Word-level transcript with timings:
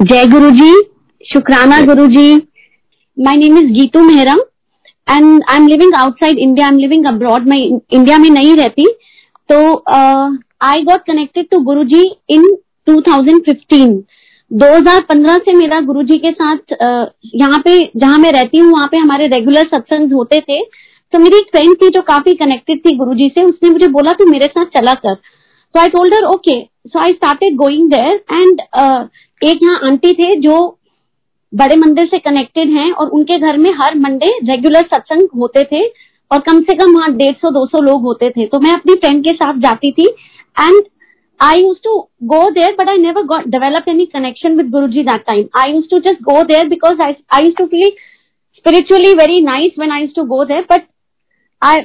जय 0.00 0.24
गुरु 0.26 0.50
जी 0.50 0.72
शुक्राना 1.24 1.80
Guru 1.84 2.06
ji 2.06 2.34
my 3.16 3.36
name 3.36 3.56
is 3.58 3.70
Geetu 3.72 4.00
Mehra 4.00 4.34
and 5.08 5.42
I 5.50 5.56
am 5.56 5.66
living 5.66 5.94
outside 5.94 6.38
India 6.38 6.66
I 6.66 6.72
am 6.72 6.78
living 6.78 7.06
abroad 7.06 7.46
मैं 7.48 7.56
India 7.56 8.18
में 8.18 8.28
नहीं 8.30 8.54
रहती। 8.56 8.86
तो 9.48 9.58
I 10.66 10.82
got 10.82 11.06
connected 11.06 11.48
to 11.50 11.58
Guru 11.64 11.84
जी 11.84 12.02
इन 12.30 12.44
2015 12.86 13.96
2015 14.50 15.38
से 15.44 15.54
मेरा 15.54 15.80
गुरु 15.80 16.02
जी 16.02 16.18
के 16.18 16.32
साथ 16.32 16.74
uh, 16.74 17.06
यहाँ 17.34 17.58
पे 17.64 17.80
जहाँ 17.96 18.18
मैं 18.18 18.32
रहती 18.32 18.58
हूँ 18.58 18.72
वहाँ 18.72 18.88
पे 18.88 18.96
हमारे 18.96 19.26
रेगुलर 19.28 19.66
सत्संग 19.74 20.12
होते 20.12 20.40
थे। 20.40 20.62
तो 21.12 21.18
मेरी 21.18 21.38
एक 21.38 21.50
फ्रेंड 21.50 21.76
थी 21.82 21.88
जो 21.88 22.00
काफ़ी 22.02 22.34
कनेक्टेड 22.34 22.86
थी 22.86 22.96
गुरु 22.96 23.14
जी 23.14 23.28
से। 23.28 23.44
उसने 23.44 23.70
मुझे 23.70 23.88
बोला 23.88 24.12
तू 24.12 24.26
मेरे 24.30 24.46
साथ 24.48 24.78
चला 24.78 24.94
कर। 24.96 25.14
तो 25.14 25.80
I 25.80 25.88
told 25.88 26.14
her 26.14 26.24
okay 26.24 26.60
so 26.62 26.98
I 26.98 27.12
started 27.12 27.56
going 27.56 27.90
there 27.90 28.24
and 28.32 28.60
एक 29.42 29.58
यहाँ 29.62 29.80
आंटी 29.84 30.12
थे 30.12 30.32
जो 30.40 30.56
बड़े 31.52 31.76
मंदिर 31.76 32.06
से 32.06 32.18
कनेक्टेड 32.18 32.70
हैं 32.70 32.90
और 32.92 33.08
उनके 33.08 33.38
घर 33.38 33.56
में 33.58 33.70
हर 33.78 33.94
मंडे 33.98 34.26
रेगुलर 34.44 34.86
सत्संग 34.94 35.28
होते 35.36 35.62
थे 35.72 35.86
और 36.30 36.38
कम 36.46 36.60
से 36.62 36.74
कम 36.76 36.94
वहाँ 36.94 37.12
डेढ़ 37.16 37.34
सौ 37.34 37.50
दो 37.50 37.64
सौ 37.66 37.80
लोग 37.82 38.02
होते 38.02 38.30
थे। 38.30 38.46
तो 38.46 38.60
मैं 38.60 38.72
अपनी 38.72 38.94
फ्रेंड 38.94 39.22
के 39.24 39.34
साथ 39.34 39.60
जाती 39.60 39.90
थी 39.92 40.06
and 40.56 40.82
I 41.40 41.60
use 41.60 41.78
to 41.84 41.96
go 42.24 42.38
there 42.50 42.74
but 42.78 42.88
I 42.88 42.98
never 42.98 43.44
develop 43.48 43.88
any 43.88 44.06
connection 44.12 44.56
with 44.56 44.70
Guru 44.70 44.88
ji 44.88 45.02
that 45.02 45.24
time 45.26 45.44
I 45.60 45.72
use 45.72 45.84
to 45.90 45.98
just 46.08 46.22
go 46.22 46.42
there 46.44 46.68
because 46.68 47.02
I 47.02 47.44
use 47.44 47.54
to 47.58 47.66
feel 47.66 47.90
spiritually 48.56 49.12
very 49.14 49.40
nice 49.42 49.78
when 49.78 49.92
I 49.92 50.00
use 50.00 50.14
to 50.16 50.24
go 50.26 50.44
there 50.44 50.66
but 50.70 50.86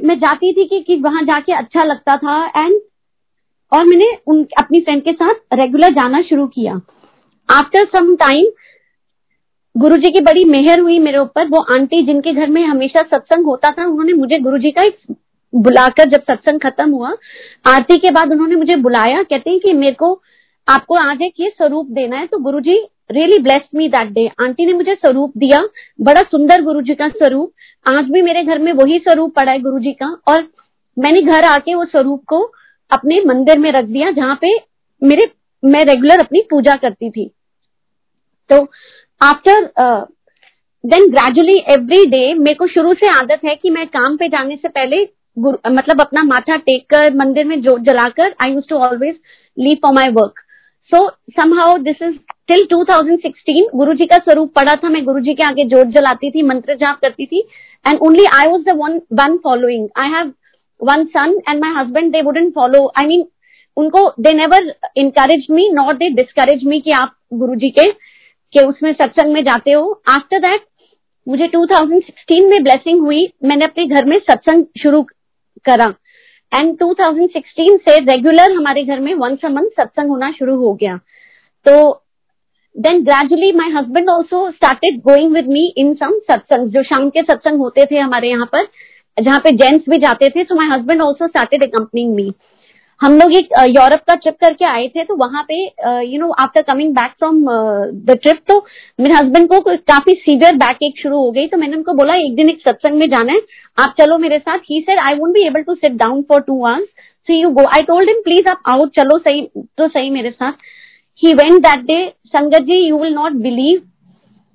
मैं 0.03 0.17
जाती 0.19 0.51
थी 0.53 0.65
कि, 0.65 0.79
कि 0.79 0.95
वहाँ 0.97 1.23
जाके 1.23 1.53
अच्छा 1.53 1.83
लगता 1.83 2.15
था 2.17 2.45
एंड 2.57 2.79
और 3.71 3.85
मैंने 3.85 4.15
उन 4.27 4.43
अपनी 4.59 4.81
फ्रेंड 4.81 5.03
के 5.03 5.11
साथ 5.13 5.53
रेगुलर 5.53 5.93
जाना 5.93 6.21
शुरू 6.21 6.47
किया। 6.47 6.79
आफ्टर 7.49 7.85
सम 7.85 8.15
टाइम 8.15 8.45
गुरु 9.75 9.97
जी 9.97 10.11
की 10.11 10.21
बड़ी 10.21 10.43
मेहर 10.45 10.79
हुई 10.79 10.99
मेरे 10.99 11.17
ऊपर। 11.17 11.47
वो 11.47 11.61
आंटी 11.73 12.01
जिनके 12.03 12.33
घर 12.33 12.49
में 12.49 12.63
हमेशा 12.65 13.01
सत्संग 13.03 13.45
होता 13.45 13.69
था, 13.69 13.85
उन्होंने 13.85 14.13
मुझे 14.13 14.39
गुरु 14.39 14.57
जी 14.57 14.71
का 14.71 14.83
बुलाकर 15.53 16.09
जब 16.09 16.21
सत्संग 16.21 16.59
खत्म 16.59 16.89
हुआ, 16.91 17.11
आरती 17.65 17.97
के 17.97 18.11
बाद 18.11 18.31
उन्होंने 18.31 18.55
मुझे 18.55 18.75
बुलाया, 18.75 19.23
कहते 19.23 19.49
हैं 19.49 19.59
कि 19.59 19.73
मेरे 19.73 19.93
को, 19.93 20.21
आपको 20.67 20.95
आज 20.95 21.21
एक 21.21 21.33
ये 21.39 21.49
स्वरूप 21.49 21.87
देना 21.89 22.17
है। 22.17 22.27
तो 22.27 22.37
Guru 22.37 22.59
ji 22.59 22.77
really 23.11 23.37
bless 23.37 23.61
me 23.75 23.87
that 23.89 24.09
day 24.09 24.27
aunty 24.39 24.65
ने 24.65 24.73
मुझे 24.73 24.95
स्वरूप 24.95 25.37
दिया, 25.37 25.61
बड़ा 26.01 26.21
सुंदर 26.21 26.61
गुरु 26.61 26.81
जी 26.81 26.95
का 26.95 27.09
स्वरूप। 27.09 27.51
आज 27.85 28.05
भी 28.05 28.21
मेरे 28.21 28.43
घर 28.43 28.59
में 28.59 28.71
वही 28.73 28.99
स्वरूप 28.99 29.35
पड़ा 29.35 29.51
है 29.51 29.59
गुरु 29.59 29.79
जी 29.79 29.91
का। 29.93 30.15
और 30.27 30.47
मैंने 30.97 31.21
घर 31.21 31.43
आके 31.43 31.75
वो 31.75 31.85
स्वरूप 31.85 32.23
को 32.27 32.41
अपने 32.91 33.21
मंदिर 33.25 33.59
में 33.59 33.71
रख 33.71 33.85
दिया, 33.85 34.11
जहाँ 34.11 34.37
पे 34.41 34.55
मेरे, 35.01 35.29
मैं 35.63 35.85
रेगुलर 35.85 36.19
अपनी 36.19 36.41
पूजा 36.41 36.75
करती 36.75 37.09
थी। 37.09 37.31
तो 38.51 38.65
after 39.21 39.69
then 40.83 41.09
gradually 41.11 41.57
every 41.69 42.05
day 42.05 42.33
मेरे 42.33 42.55
को 42.55 42.67
शुरू 42.67 42.93
से 42.93 43.07
आदत 43.07 43.45
है 43.45 43.55
कि 43.55 43.69
मैं 43.69 43.85
काम 43.87 44.15
पे 44.17 44.27
जाने 44.27 44.55
से 44.55 44.67
पहले 44.67 45.01
मतलब 45.37 46.01
अपना 46.01 46.23
माथा 46.23 46.55
टेक 46.57 46.85
कर, 46.89 47.13
मंदिर 47.15 47.45
में 47.45 47.61
जोत 47.61 47.81
जलाकर 47.81 48.33
I 48.43 48.53
use 48.53 48.65
to 48.69 48.75
always 48.77 49.15
leave 49.57 49.77
for 49.83 49.93
my 49.93 50.09
work 50.13 50.39
so 50.91 51.07
somehow 51.37 51.77
this 51.77 52.01
is 52.01 52.15
till 52.47 52.65
2016 52.71 53.67
Guru 53.75 53.93
ji 53.93 54.05
का 54.05 54.17
स्वरूप 54.17 54.51
पड़ा 54.55 54.75
था, 54.75 54.89
मैं 54.89 55.03
गुरु 55.05 55.19
जी 55.19 55.33
के 55.33 55.43
आगे 55.47 55.63
जोत 55.65 55.87
जलाती 55.87 56.31
थी, 56.31 56.41
मंत्र 56.41 56.75
जाप 56.75 56.99
करती 57.01 57.25
थी 57.25 57.39
and 57.85 57.99
only 57.99 58.25
I 58.33 58.47
was 58.47 58.63
the 58.63 58.75
one 58.77 58.99
one 59.13 59.37
following 59.37 59.87
I 59.97 60.09
have 60.09 60.33
one 60.81 61.05
son 61.15 61.39
and 61.49 61.59
my 61.59 61.73
husband 61.75 62.11
they 62.11 62.21
wouldn't 62.21 62.53
follow 62.53 62.85
I 62.97 63.07
mean 63.07 63.25
उनको 63.77 64.07
they 64.19 64.31
never 64.33 64.73
encourage 64.97 65.47
me 65.51 65.69
not 65.73 65.95
they 65.95 66.09
discourage 66.13 66.63
me 66.63 66.79
कि 66.79 66.91
आप 66.91 67.15
गुरु 67.33 67.55
जी 67.55 67.69
के 67.69 67.89
कि 68.53 68.59
उसमें 68.59 68.93
सत्संग 68.93 69.33
में 69.33 69.43
जाते 69.43 69.71
हो। 69.71 70.01
आफ्टर 70.09 70.39
दैट 70.39 70.65
मुझे 71.27 71.47
2016 71.47 72.49
में 72.49 72.63
ब्लेसिंग 72.63 73.01
हुई। 73.01 73.27
मैंने 73.43 73.65
अपने 73.65 73.85
घर 73.85 74.05
में 74.05 74.17
सत्संग 74.19 74.65
शुरू 74.81 75.01
करा। 75.65 75.93
एंड 76.51 76.77
2016 76.77 77.77
से 77.77 77.97
रेगुलर 77.99 78.51
हमारे 78.51 78.83
घर 78.83 78.99
में 78.99 79.13
वंस 79.13 79.45
अ 79.45 79.49
मंथ 79.49 79.69
सत्संग 79.79 80.09
होना 80.09 80.31
शुरू 80.31 80.55
हो 80.55 80.73
गया। 80.73 80.97
तो 81.65 82.03
then 82.75 83.03
gradually 83.03 83.51
my 83.51 83.69
husband 83.69 84.09
also 84.09 84.51
started 84.51 84.99
going 84.99 85.33
with 85.33 85.47
me 85.47 85.73
in 85.77 85.93
some 85.93 86.19
satsang. 86.31 86.69
जो 86.69 86.83
शाम 86.83 87.09
के 87.09 87.21
सत्संग 87.21 87.57
होते 87.57 87.85
थे 87.85 87.99
हमारे 87.99 88.29
यहाँ 88.29 88.45
पर, 88.45 88.67
जहाँ 89.21 89.39
पे 89.39 89.51
जेंट्स 89.51 89.89
भी 89.89 89.97
जाते 89.97 90.29
थे 90.29 90.43
so 90.43 90.55
my 90.55 90.67
husband 90.67 91.01
also 91.01 91.27
started 91.27 91.63
accompanying 91.63 92.15
me 92.15 92.31
हम 93.01 93.15
लोग 93.17 93.33
एक 93.35 93.47
यूरोप 93.67 93.99
का 94.07 94.15
ट्रिप 94.15 94.35
करके 94.41 94.65
आए 94.65 94.87
थे 94.87 95.03
तो 95.03 95.15
वहाँ 95.17 95.43
पे 95.47 95.55
you 96.05 96.19
know 96.19 96.29
after 96.41 96.61
coming 96.63 96.93
back 96.95 97.11
from 97.19 97.39
the 98.05 98.17
trip 98.23 98.39
तो 98.47 98.57
मेरे 98.99 99.13
हस्बैंड 99.13 99.47
को 99.49 99.59
काफ़ी 99.61 100.13
सीवियर 100.15 100.55
बैक 100.55 100.83
एक 100.83 100.99
शुरू 101.01 101.17
हो 101.17 101.31
गई 101.31 101.47
तो 101.47 101.57
मैंने 101.57 101.75
उनको 101.77 101.93
बोला, 101.93 102.15
एक 102.15 102.35
दिन 102.35 102.49
एक 102.49 102.59
सत्संग 102.67 102.97
में 102.97 103.07
जाना 103.09 103.33
है, 103.33 103.41
आप 103.77 103.93
चलो 103.99 104.17
मेरे 104.17 104.37
साथ. 104.39 104.57
He 104.69 104.79
said 104.81 104.99
I 104.99 105.15
won't 105.15 105.33
be 105.33 105.45
able 105.47 105.61
to 105.61 105.75
sit 105.75 105.95
down 105.97 106.21
for 106.29 106.41
two 106.41 106.63
hours 106.65 106.87
so 107.27 107.33
you 107.33 107.49
go 107.51 107.65
I 107.75 107.81
told 107.87 108.09
him 108.09 108.21
please 108.23 108.51
आप 108.51 108.61
आउट 108.69 108.95
चलो, 108.95 109.17
सही 109.19 109.41
तो 109.77 109.87
सही 109.87 110.09
मेरे 110.09 110.31
साथ. 110.31 110.53
ही 111.21 111.33
went 111.33 111.59
that 111.61 111.85
day 111.85 112.05
sangat 112.27 112.65
ji 112.67 112.77
you 112.77 112.99
will 112.99 113.13
not 113.13 113.41
believe 113.41 113.81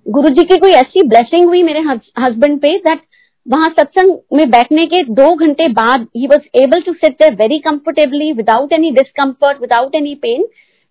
Guru 0.07 0.29
ji 0.31 0.45
की 0.45 0.57
कोई 0.59 0.71
ऐसी 0.75 1.03
ब्लेसिंग 1.09 1.49
हुई 1.49 1.63
मेरे 1.63 1.81
हस्बैंड 1.81 2.59
पे 2.61 2.77
दैट 2.79 3.01
वहाँ 3.47 3.69
सत्संग 3.71 4.17
में 4.33 4.51
बैठने 4.51 4.87
के 4.87 5.03
दो 5.15 5.35
घंटे 5.37 5.69
बाद 5.75 6.07
he 6.17 6.27
was 6.27 6.49
able 6.63 6.81
to 6.87 6.93
sit 6.95 7.13
there 7.13 7.35
very 7.35 7.59
comfortably 7.69 8.33
without 8.33 8.73
any 8.73 8.91
discomfort 8.95 9.61
without 9.61 9.95
any 9.95 10.15
pain 10.23 10.47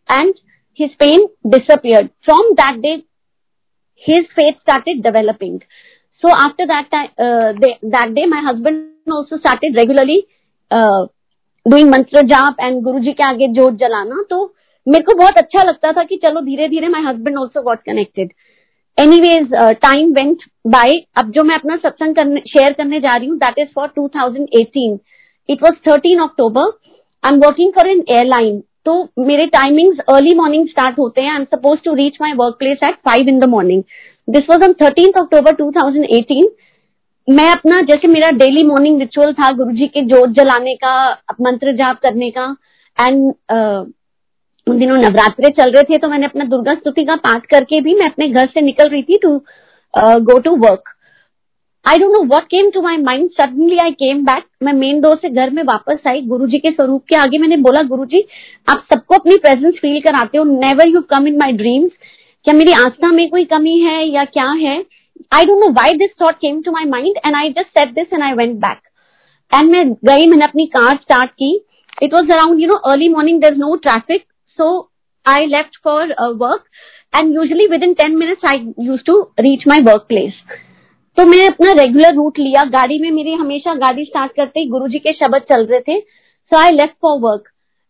and 0.09 0.33
his 0.79 0.95
pain 0.99 1.27
disappeared 1.47 2.07
from 2.25 2.53
that 2.53 2.79
day 2.81 3.01
his 4.03 4.25
faith 4.35 4.55
started 4.61 5.03
developing. 5.03 5.61
So 6.23 6.29
after 6.29 6.65
that 6.67 6.89
time 6.91 7.09
uh, 7.17 7.53
they, 7.53 7.77
that 7.83 8.13
day 8.13 8.25
my 8.25 8.41
husband 8.41 8.91
also 9.07 9.37
started 9.37 9.75
regularly 9.75 10.27
uh, 10.71 11.07
doing 11.65 11.89
mantra 11.89 12.23
jap 12.23 12.55
and 12.59 12.83
गुरु 12.83 12.99
जी 12.99 13.13
के 13.13 13.23
आगे 13.23 13.47
जोत 13.53 13.73
जलाना 13.79 14.23
तो 14.29 14.43
मेरे 14.87 15.03
को 15.03 15.15
बहुत 15.15 15.37
अच्छा 15.37 15.63
लगता 15.63 15.91
था 15.91 16.03
कि 16.03 16.15
चलो 16.17 16.41
धीरे 16.41 16.67
धीरे 16.69 16.87
my 16.87 17.03
husband 17.03 17.37
also 17.37 17.61
got 17.61 17.81
connected 17.85 18.33
anyways 18.97 19.53
time 19.81 20.11
went 20.13 20.43
by 20.67 20.93
अब 21.17 21.31
जो 21.31 21.43
मैं 21.43 21.55
अपना 21.55 21.75
सत्संग 21.77 22.15
करने 22.15 22.41
शेयर 22.47 22.73
करने 22.73 22.99
जा 22.99 23.15
रही 23.15 23.27
हूँ 23.27 23.37
that 23.37 23.59
is 23.59 23.67
for 23.75 23.91
2018 23.99 24.97
it 25.49 25.63
was 25.63 25.73
13 25.87 26.21
October 26.23 26.71
I 27.23 27.33
am 27.33 27.39
working 27.39 27.71
for 27.73 27.87
an 27.89 28.03
airline 28.09 28.61
तो 28.85 28.93
मेरे 29.19 29.45
टाइमिंग्स 29.47 29.99
अर्ली 30.09 30.35
मॉर्निंग 30.35 30.67
स्टार्ट 30.69 30.99
होते 30.99 31.21
हैं. 31.21 31.31
I 31.31 31.37
am 31.37 31.43
suppose 31.45 31.79
to 31.85 31.93
reach 31.93 32.17
my 32.21 32.33
work 32.37 32.55
place 32.59 32.87
at 32.87 32.95
five 33.05 33.29
in 33.29 33.39
the 33.39 33.49
morning 33.49 33.83
this 34.27 34.49
was 34.49 34.63
on 34.63 34.73
thirteen 34.81 35.11
October 35.21 35.55
2018 35.55 36.47
मैं 37.27 37.49
अपना, 37.51 37.81
जैसे 37.81 38.07
मेरा 38.07 38.29
daily 38.37 38.63
morning 38.63 38.99
ritual 38.99 39.33
था 39.33 39.51
गुरु 39.51 39.71
जी 39.71 39.87
के 39.87 40.01
जोत 40.05 40.29
जलाने 40.29 40.75
का, 40.75 41.11
मंत्र 41.41 41.71
जाप 41.75 41.99
करने 42.01 42.29
का 42.37 42.45
एंड 42.97 43.33
उन 44.67 44.77
दिनों 44.79 44.97
नवरात्रे 44.97 45.49
चल 45.57 45.71
रहे 45.71 45.83
थे 45.83 45.97
तो 45.97 46.07
मैंने 46.09 46.25
अपना 46.25 46.45
दुर्गा 46.45 46.73
स्तुति 46.75 47.03
का 47.05 47.15
पाठ 47.23 47.45
करके 47.45 47.81
भी 47.81 47.93
मैं 47.95 48.09
अपने 48.09 48.27
घर 48.29 48.47
से 48.53 48.61
निकल 48.61 48.89
रही 48.89 49.01
थी 49.03 49.17
to 49.23 49.37
go 50.29 50.37
to 50.39 50.55
work 50.65 50.89
I 51.85 51.97
don't 51.99 52.11
know 52.11 52.21
what 52.27 52.43
came 52.51 52.69
to 52.73 52.81
my 52.81 52.97
mind 52.97 53.29
suddenly 53.31 53.77
I 53.83 53.91
came 53.93 54.23
back 54.25 54.43
मैं 54.63 54.73
मेन 54.73 55.01
डोर 55.01 55.17
से 55.21 55.29
घर 55.29 55.49
में 55.53 55.61
वापस 55.63 56.07
आई 56.07 56.21
गुरु 56.27 56.47
जी 56.47 56.59
के 56.59 56.71
स्वरूप 56.71 57.03
के 57.09 57.15
आगे 57.15 57.37
मैंने 57.37 57.57
बोला 57.67 57.83
गुरु 57.89 58.05
जी 58.13 58.23
आप 58.69 58.85
सबको 58.93 59.15
अपनी 59.15 59.37
प्रेजेंस 59.37 59.73
फील 59.81 59.99
कराते 60.01 60.37
हो. 60.37 60.43
Never 60.43 60.87
you 60.89 61.01
come 61.09 61.27
in 61.27 61.37
my 61.39 61.51
dreams 61.61 61.91
क्या 62.45 62.53
मेरी 62.55 62.71
आस्था 62.79 63.11
में 63.11 63.29
कोई 63.29 63.45
कमी 63.45 63.77
है 63.81 64.03
या 64.07 64.23
क्या 64.25 64.49
है? 64.51 64.77
I 65.33 65.45
don't 65.45 65.59
know 65.59 65.71
why 65.73 65.97
this 65.97 66.09
thought 66.21 66.35
came 66.37 66.61
to 66.61 66.71
my 66.71 66.89
mind 66.89 67.17
and 67.25 67.35
I 67.35 67.49
just 67.49 67.79
set 67.79 67.93
this 67.93 68.13
and 68.13 68.23
I 68.23 68.33
went 68.33 68.55
back 68.59 68.81
and 69.51 69.71
मैं 69.71 69.85
गई, 69.93 70.27
मैंने 70.27 70.45
अपनी 70.45 70.65
कार 70.67 70.95
स्टार्ट 70.95 71.31
की. 71.31 71.55
It 72.03 72.13
was 72.13 72.31
around 72.31 72.61
you 72.61 72.67
know 72.67 72.75
early 72.91 73.09
morning 73.09 73.41
there 73.41 73.55
no 73.57 73.75
traffic 73.83 74.23
So 74.59 74.89
I 75.25 75.45
left 75.45 75.77
for 75.83 76.01
uh, 76.01 76.33
work 76.35 76.63
and 77.13 77.33
usually 77.33 77.67
within 77.67 77.95
10 77.95 78.17
minutes 78.19 78.41
I 78.45 78.55
used 78.77 79.05
to 79.07 79.15
reach 79.45 79.65
my 79.67 79.79
workplace. 79.87 80.37
तो 81.17 81.25
मैं 81.25 81.45
अपना 81.47 81.71
regular 81.73 82.13
root 82.15 82.39
लिया। 82.39 82.63
गाड़ी 82.69 82.99
में 83.01 83.11
मेरी 83.11 83.33
हमेशा 83.33 83.73
गाड़ी 83.75 84.05
स्टार्ट 84.05 84.31
करते 84.35 84.59
ही 84.59 84.67
गुरु 84.69 84.87
जी 84.87 84.99
के 84.99 85.13
शब्द 85.13 85.41
चल 85.51 85.65
रहे 85.65 85.79
थे। 85.79 85.99
So 85.99 86.57
I 86.57 86.71
left 86.71 86.95
for 87.01 87.19
work 87.21 87.49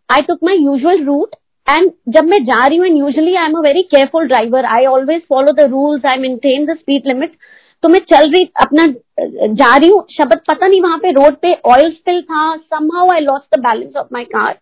I 0.09 0.21
took 0.21 0.39
my 0.43 0.57
usual 0.57 1.03
route 1.05 1.35
and 1.67 1.91
जब 2.15 2.25
मैं 2.29 2.43
जा 2.45 2.65
रही 2.65 2.77
हूँ 2.77 2.85
and 2.87 2.97
usually 2.97 3.35
I 3.35 3.45
am 3.45 3.57
a 3.57 3.61
very 3.61 3.81
careful 3.93 4.27
driver 4.27 4.65
I 4.75 4.85
always 4.85 5.21
follow 5.29 5.51
the 5.53 5.69
rules 5.71 6.05
I 6.05 6.17
maintain 6.19 6.65
the 6.65 6.77
speed 6.79 7.07
limit 7.07 7.35
तो 7.83 7.89
मैं 7.89 7.99
चल 8.11 8.31
रही 8.31 8.49
अपना 8.61 8.85
जा 9.55 9.75
रही 9.75 9.89
हूँ। 9.89 10.05
शब्द 10.17 10.41
पता 10.47 10.67
नहीं 10.67 10.81
वहाँ 10.81 10.97
पे 10.97 11.11
रोड 11.11 11.35
पे 11.41 11.53
ऑयल 11.71 11.91
स्पिल 11.91 12.21
था। 12.21 12.55
Somehow 12.57 13.11
I 13.13 13.19
lost 13.21 13.55
the 13.55 13.59
balance 13.63 13.95
of 13.97 14.07
my 14.13 14.23
car 14.35 14.57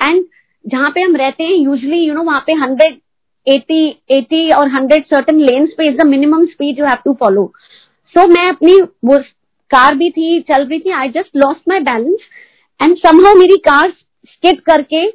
and 0.00 0.24
जहाँ 0.66 0.90
पे 0.90 1.02
हम 1.02 1.16
रहते 1.16 1.44
हैं 1.44 1.54
यूजली 1.54 1.98
यू 1.98 2.14
नो 2.14 2.22
वहाँ 2.22 2.42
पे 2.46 2.52
हंड्रेड 2.62 3.00
एटी 3.46 3.86
एटी 4.10 4.50
और 4.52 4.68
हंड्रेड 4.68 5.04
सर्टन 5.06 5.40
लेन्स 5.40 5.74
पे 5.78 5.88
is 5.88 5.96
the 5.96 6.06
minimum 6.06 6.46
speed 6.46 6.78
you 6.78 6.86
have 6.86 6.98
to 7.04 7.12
follow 7.20 7.50
so 8.14 8.26
मैं 8.28 8.46
अपनी 8.48 8.80
वो 8.80 9.18
कार 9.70 9.94
भी 9.94 10.08
थी, 10.10 10.40
चल 10.40 10.64
रही 10.64 10.78
थी 10.80 10.90
I 10.92 11.08
just 11.10 11.36
lost 11.36 11.68
my 11.68 11.80
balance 11.82 12.20
and 12.80 12.96
somehow 12.98 13.34
मेरी 13.38 13.56
कार 13.64 13.92
स्किप 14.26 14.60
करके 14.66 15.06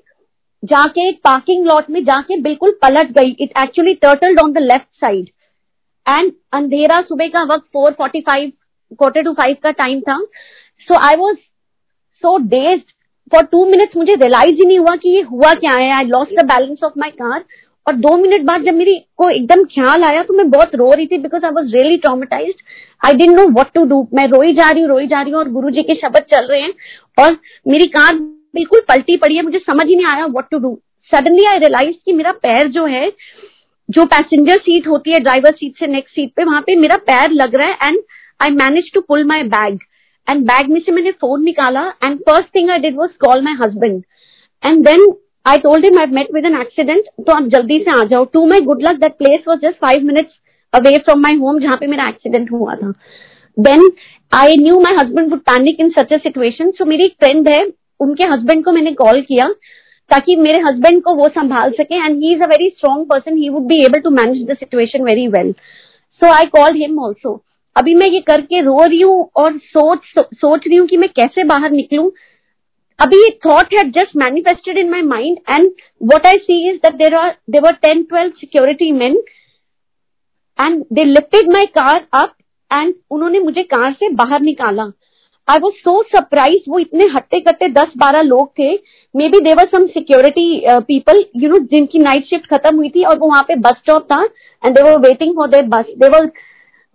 जाके 0.63 1.07
एक 1.09 1.19
पार्किंग 1.23 1.65
लॉट 1.65 1.89
में 1.89 2.03
जाके 2.05 2.39
बिल्कुल 2.41 2.71
पलट 2.81 3.11
गई। 3.11 3.35
It 3.39 3.53
actually 3.59 3.93
turtled 4.01 4.39
on 4.39 4.51
the 4.53 4.57
left 4.61 4.87
side 5.01 5.29
and 6.05 6.31
अंधेरा 6.53 7.01
सुबह 7.01 7.27
का 7.27 7.43
वक्त 7.53 7.65
four 7.73 7.91
forty 7.97 8.21
five 8.21 8.51
quarter 8.91 9.23
to 9.23 9.33
five 9.33 9.55
का 9.63 9.71
टाइम 9.73 10.01
था। 10.01 10.17
So 10.87 10.99
I 11.07 11.15
was 11.17 11.35
so 12.23 12.37
dazed 12.49 12.81
for 13.31 13.43
two 13.51 13.65
minutes 13.65 13.97
मुझे 13.97 14.13
रियलाइज़ 14.13 14.55
ही 14.55 14.65
नहीं 14.65 14.79
हुआ 14.79 14.95
कि 14.95 15.09
ये 15.09 15.21
हुआ 15.31 15.53
क्या 15.55 15.73
है। 15.73 15.91
I 15.93 16.05
lost 16.07 16.39
the 16.39 16.45
balance 16.47 16.83
of 16.83 16.99
my 16.99 17.09
car 17.11 17.43
और 17.85 17.93
दो 17.97 18.15
मिनट 18.17 18.41
बाद 18.45 18.63
जब 18.63 18.73
मेरी 18.73 18.97
को 19.17 19.29
एकदम 19.29 19.63
ख्याल 19.65 20.03
आया 20.03 20.23
तो 20.23 20.33
मैं 20.33 20.49
बहुत 20.51 20.75
रो 20.75 20.91
रही 20.91 21.05
थी 21.07 21.17
because 21.19 21.45
I 21.45 21.51
was 21.51 21.73
really 21.75 21.97
traumatise 21.99 22.53
I 23.01 23.13
didn't 23.13 23.31
know 23.31 23.47
what 23.59 23.71
to 23.75 23.83
do 23.85 24.01
मैं 24.13 24.27
रोई 24.29 24.53
जा 24.53 24.69
रही 24.69 24.81
हूँ, 24.81 24.89
रोई 24.89 25.07
जा 25.07 25.21
रही 25.21 25.31
हूँ 25.31 25.39
और 25.39 25.49
गुरु 25.51 25.69
जी 25.69 25.83
के 25.83 25.95
शब्द 25.97 26.25
चल 26.33 26.45
रहे 26.45 26.61
हैं 26.61 26.73
और 27.17 27.37
मेरी 27.65 27.85
कार 27.89 28.15
बिल्कुल 28.55 28.81
पलटी 28.87 29.17
पड़ी 29.17 29.35
है। 29.35 29.41
मुझे 29.41 29.59
समझ 29.59 29.87
ही 29.87 29.95
नहीं 29.95 30.05
आया 30.07 30.25
what 30.31 30.45
to 30.51 30.57
do 30.59 30.77
suddenly 31.11 31.45
I 31.47 31.59
realise 31.59 31.95
कि 32.05 32.13
मेरा 32.13 32.31
पैर 32.43 32.67
जो 32.69 32.85
है, 32.85 33.09
जो 33.89 34.05
पैसेंजर 34.07 34.57
सीट 34.59 34.87
होती 34.87 35.11
है 35.11 35.19
ड्राइवर 35.19 35.53
सीट 35.53 35.79
से 35.79 35.87
नेक्स्ट 35.87 36.15
सीट 36.15 36.31
पे, 36.35 36.43
वहाँ 36.43 36.61
पे 36.61 36.75
मेरा 36.75 36.97
पैर 37.07 37.31
लग 37.33 37.55
रहा 37.55 37.67
है 37.67 37.77
and 37.83 37.99
I 38.39 38.49
manage 38.55 38.91
to 38.93 39.01
pull 39.01 39.23
my 39.25 39.43
bag 39.49 39.79
and 40.31 40.43
bag 40.45 40.69
में 40.71 40.79
से 40.79 40.91
मैंने 40.91 41.11
फ़ोन 41.21 41.43
निकाला 41.45 41.81
and 42.03 42.19
first 42.19 42.55
thing 42.55 42.69
I 42.71 42.79
did 42.79 42.95
was 42.97 43.11
call 43.25 43.41
my 43.43 43.53
husband 43.63 44.03
and 44.63 44.85
then 44.85 45.11
I 45.45 45.57
told 45.59 45.85
him 45.85 45.99
I 45.99 46.11
met 46.15 46.33
with 46.33 46.45
an 46.45 46.59
accident 46.61 47.05
तो 47.27 47.33
आप 47.33 47.47
जल्दी 47.55 47.79
से 47.79 47.91
आ 47.91 48.03
जाओ। 48.05 48.23
To 48.33 48.45
my 48.47 48.61
good 48.61 48.83
luck 48.83 48.99
that 49.01 49.17
place 49.17 49.43
was 49.47 49.59
just 49.59 49.77
five 49.85 50.05
minutes 50.05 50.39
away 50.73 50.97
from 50.97 51.21
my 51.21 51.35
home 51.37 51.59
जहाँ 51.59 51.77
पे 51.77 51.87
मेरा 51.87 52.07
accident 52.09 52.51
हुआ 52.51 52.75
था। 52.75 52.91
Then 53.57 53.91
I 54.31 54.55
knew 54.59 54.79
my 54.79 54.95
husband 54.95 55.29
would 55.31 55.39
panic 55.49 55.79
in 55.79 55.89
such 55.91 56.13
a 56.13 56.17
situation 56.19 56.71
so 56.71 56.85
मेरी 56.85 57.05
एक 57.05 57.13
फ्रेंड 57.23 57.49
है, 57.49 57.65
उनके 57.99 58.23
हस्बैंड 58.25 58.63
को 58.65 58.71
मैंने 58.71 58.91
कॉल 58.95 59.21
किया, 59.21 59.47
ताकि 60.11 60.35
मेरे 60.37 60.59
हस्बैंड 60.61 61.01
को 61.03 61.13
वो 61.15 61.27
संभाल 61.35 61.71
सके 61.73 61.95
and 61.95 62.15
he 62.23 62.33
is 62.33 62.41
a 62.41 62.47
very 62.47 62.69
strong 62.69 63.05
person 63.07 63.37
he 63.37 63.49
would 63.49 63.67
be 63.67 63.83
able 63.85 63.99
to 63.99 64.09
manage 64.11 64.45
the 64.47 64.57
situation 64.57 65.03
very 65.03 65.27
well 65.35 65.51
so 66.21 66.31
I 66.31 66.45
called 66.55 66.77
him 66.77 66.99
also 67.03 67.35
अभी 67.75 67.93
मैं 67.95 68.07
ये 68.07 68.19
करके 68.21 68.61
रो 68.61 68.83
रही 68.83 69.01
हूँ 69.01 69.29
और 69.35 69.57
सोच 69.57 69.99
सो, 70.05 70.21
सोच 70.23 70.67
रही 70.67 70.77
हूँ 70.77 70.87
कि 70.87 70.97
मैं 70.97 71.09
कैसे 71.09 71.43
बाहर 71.45 71.71
निकलूं। 71.71 72.09
अभी 72.99 73.17
ये 73.17 73.29
thought 73.45 73.73
had 73.73 73.91
just 73.93 74.15
manifested 74.17 74.77
in 74.77 74.89
my 74.89 75.01
mind 75.03 75.37
and 75.49 75.71
what 76.13 76.25
I 76.27 76.37
see 76.39 76.69
is 76.69 76.77
that 76.77 76.95
there 76.95 77.15
are 77.15 77.35
they were 77.51 77.73
ten 77.83 78.03
twelve 78.03 78.31
security 78.39 78.91
man 78.93 79.15
and 80.59 80.83
they 80.93 81.03
lifted 81.03 81.51
my 81.53 81.65
car 81.77 82.05
up 82.13 82.35
and 82.71 82.93
उन्होंने 83.11 83.39
मुझे 83.39 83.63
कार 83.65 83.91
से 83.93 84.09
बाहर 84.15 84.41
निकाला। 84.41 84.91
आई 85.47 85.59
वॉज़ 85.59 85.73
सो 85.75 86.01
सरप्राइज़ 86.03 86.69
वो 86.69 86.79
इतने 86.79 87.05
हट्टे 87.13 87.39
कट्टे 87.39 87.67
दस 87.71 87.91
बारह 87.97 88.21
लोग 88.23 88.51
थे। 88.59 88.73
Maybe 89.29 89.39
they were 89.41 89.67
some 89.67 89.87
security 89.89 90.63
people 90.67 91.23
you 91.35 91.49
know 91.49 91.57
जिनकी 91.71 91.99
नाइट 91.99 92.25
शिफ्ट 92.25 92.45
खत्म 92.53 92.75
हुई 92.75 92.89
थी 92.89 93.03
और 93.03 93.17
वो 93.19 93.27
वहाँ 93.27 93.43
पे 93.47 93.55
बस 93.57 93.77
स्टॉप 93.77 94.05
था 94.11 94.23
and 94.23 94.75
they were 94.75 94.97
waiting 95.07 95.35
for 95.35 95.47
their 95.49 95.65
bus 95.69 95.85
they were 95.97 96.31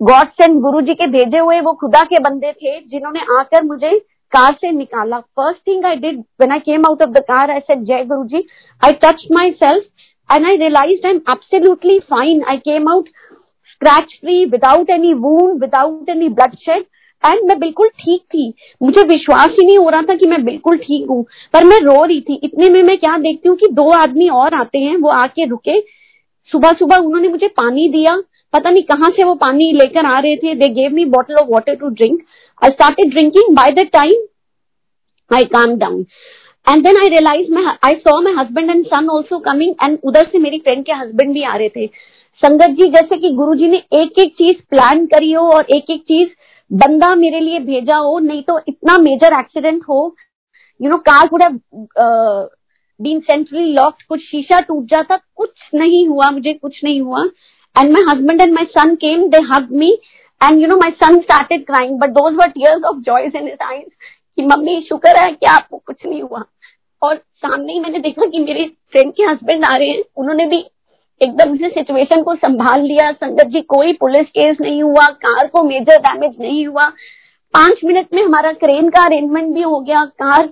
god 0.00 0.28
send 0.31 0.60
गुरु 0.62 0.81
जी 0.81 0.94
के 0.94 1.06
भेजे 1.08 1.38
हुए 1.38 1.60
वो 1.60 1.72
खुदा 1.81 2.02
के 2.04 2.19
बंदे 2.20 2.52
थे 2.52 2.78
जिन्होंने 2.81 3.20
आकर 3.38 3.62
मुझे 3.64 3.98
कार 4.32 4.52
से 4.54 4.70
निकाला। 4.72 5.19
First 5.20 5.60
thing 5.69 5.84
I 5.87 5.96
did 5.96 6.19
when 6.19 6.52
I 6.52 6.58
came 6.60 6.84
out 6.88 7.02
of 7.02 7.10
the 7.10 7.22
car 7.28 7.50
I 7.50 7.60
said 7.60 7.84
Jai 7.87 8.04
Guru 8.04 8.25
ji 8.26 8.44
I 8.82 8.93
touch 9.04 9.25
my 9.32 9.50
self 9.62 9.84
and 10.31 10.46
I 10.46 10.56
realise 10.56 11.06
I 11.06 11.12
am 11.12 11.20
absolutely 11.31 11.98
fine 12.10 12.43
I 12.50 12.56
came 12.58 12.88
out 12.90 13.08
scratch 13.70 14.19
free 14.20 14.44
without 14.50 14.90
any 14.90 15.12
wound 15.14 15.60
without 15.62 16.08
any 16.10 16.28
bloodshed 16.56 16.84
and 17.22 17.40
मैं 17.49 17.58
बिल्कुल 17.58 17.88
ठीक 17.90 18.22
थी। 18.25 18.52
मुझे 18.81 19.02
विश्वास 19.06 19.50
ही 19.50 19.66
नहीं 19.66 19.78
हो 19.78 19.88
रहा 19.88 20.02
था 20.02 20.14
कि 20.14 20.26
मैं 20.26 20.44
बिल्कुल 20.44 20.76
ठीक 20.78 21.08
हूँ, 21.10 21.25
पर 21.54 21.64
मैं 21.64 21.81
रो 21.82 22.04
रही 22.04 22.20
थी। 22.20 22.40
इतने 22.44 22.69
में 22.70 22.82
मैं 22.82 22.96
क्या 22.99 23.16
देखती 23.19 23.49
हूँ 23.49 23.56
कि 23.56 23.69
दो 23.72 23.88
आदमी 23.92 24.28
और 24.31 24.54
आते 24.54 24.78
हैं, 24.78 24.96
वो 24.96 25.08
आके 25.10 25.44
रुके। 25.46 25.81
सुबह 26.50 26.72
सुबह 26.72 26.96
उन्होंने 26.96 27.28
मुझे 27.28 27.49
पानी 27.56 27.88
दिया 27.88 28.16
पता 28.52 28.70
नहीं 28.70 28.82
कहाँ 28.84 29.10
से 29.10 29.25
वो 29.25 29.34
पानी 29.37 29.70
लेकर 29.72 30.06
आ 30.06 30.19
रहे 30.19 30.37
थे। 30.37 30.54
They 30.54 30.69
gave 30.75 30.93
me 30.94 31.04
bottle 31.14 31.34
of 31.34 31.48
water 31.50 31.75
to 31.75 31.88
drink 31.90 32.22
I 32.62 32.70
started 32.70 33.10
drinking 33.12 33.54
by 33.56 33.72
the 33.72 33.87
time 33.93 34.26
I 35.31 35.44
came 35.52 35.76
down 35.78 36.04
and 36.66 36.82
then 36.84 36.96
I 36.98 37.08
realize 37.08 37.52
I 37.84 37.94
saw 37.98 38.20
my 38.22 38.32
husband 38.34 38.70
and 38.70 38.84
son 38.87 39.08
also 39.10 39.38
coming 39.40 39.75
and 39.84 39.98
उधर 40.04 40.28
से 40.32 40.38
मेरी 40.38 40.58
फ्रेंड 40.58 40.84
के 40.87 40.93
husband 40.93 41.32
भी 41.34 41.43
आ 41.43 41.56
रहे 41.56 41.69
थे। 41.69 41.87
संगत 42.43 42.70
जी, 42.70 42.88
जैसे 42.90 43.16
कि 43.16 43.31
गुरु 43.34 43.54
जी 43.54 43.69
ने 43.69 43.76
एक 43.94 44.19
एक 44.19 44.32
चीज़ 44.38 44.56
प्लान 44.70 45.06
करी 45.06 45.32
हो 45.32 45.42
और 45.52 45.66
एक 45.76 45.90
एक 45.90 46.02
चीज़ 46.02 46.28
बंदा 46.70 47.14
मेरे 47.14 47.40
लिए 47.40 47.58
भेजा 47.60 47.96
हो, 47.96 48.19
नहीं 48.19 48.42
तो 48.42 48.58
इतना 48.69 48.96
मेजर 48.99 49.38
एक्सीडेंट 49.38 49.82
हो। 49.88 50.14
You 50.81 50.90
know 50.90 50.96
car 51.08 51.28
have 51.34 51.58
been 53.00 53.20
centrally 53.20 53.72
locked 53.72 54.02
कुछ 54.08 54.20
शीशा 54.22 54.60
टूट 54.60 54.84
जाता, 54.90 55.16
कुछ 55.16 55.50
नहीं 55.75 56.06
हुआ, 56.08 56.31
मुझे 56.31 56.52
कुछ 56.52 56.81
नहीं 56.84 57.00
हुआ। 57.00 57.25
And 57.78 57.94
my 57.94 58.12
husband 58.12 58.40
and 58.40 58.52
my 58.58 58.67
son 58.78 58.90
came, 59.05 59.23
they 59.31 59.46
hugged 59.52 59.76
me. 59.76 59.93
And, 60.43 60.52
you 60.52 60.70
know, 60.70 60.81
my 60.81 60.93
son 61.02 61.14
started 61.14 61.64
crying, 61.70 61.93
but 61.93 62.08
those 62.08 62.32
were 62.32 62.52
tears 62.52 62.84
of 62.84 63.05
joy 63.08 63.25
in 63.25 63.43
his 63.43 63.58
eyes. 63.73 63.90
कि, 64.37 64.43
मम्मी, 64.43 64.87
शुक्र 64.88 65.20
है 65.20 65.32
कि 65.32 65.46
आपको 65.46 65.82
कुछ 65.87 66.06
नहीं 66.06 66.23
हुआ. 66.23 66.44
और 67.02 67.17
सामने 67.17 67.73
ही 67.73 67.81
मैंने 67.81 67.99
देखा 67.99 68.26
कि 68.26 68.38
मेरे 68.38 68.64
फ्रेंड 68.93 69.12
के 69.12 69.23
हस्बैंड 69.23 69.64
आ 69.64 69.76
रहे 69.76 69.88
हैं। 69.88 70.02
उन्होंने 70.17 70.46
भी 70.46 70.67
एकदम 71.23 71.56
से 71.56 71.69
सिचुएशन 71.69 72.23
को 72.23 72.34
संभाल 72.34 72.81
लिया। 72.81 73.12
संगत 73.12 73.46
जी, 73.46 73.61
कोई 73.61 73.93
पुलिस 73.93 74.26
केस 74.26 74.56
नहीं 74.61 74.82
हुआ, 74.82 75.06
कार 75.06 75.46
को 75.46 75.62
मेजर 75.62 75.96
डैमेज 75.96 76.37
नहीं 76.40 76.67
हुआ। 76.67 76.87
पाँच 77.55 77.78
मिनट 77.84 78.06
में 78.14 78.25
हमारा 78.25 78.52
क्रेन 78.52 78.88
का 78.88 79.05
अरेंजमेंट 79.05 79.55
भी 79.55 79.62
हो 79.62 79.81
गया। 79.81 80.05
कार 80.05 80.46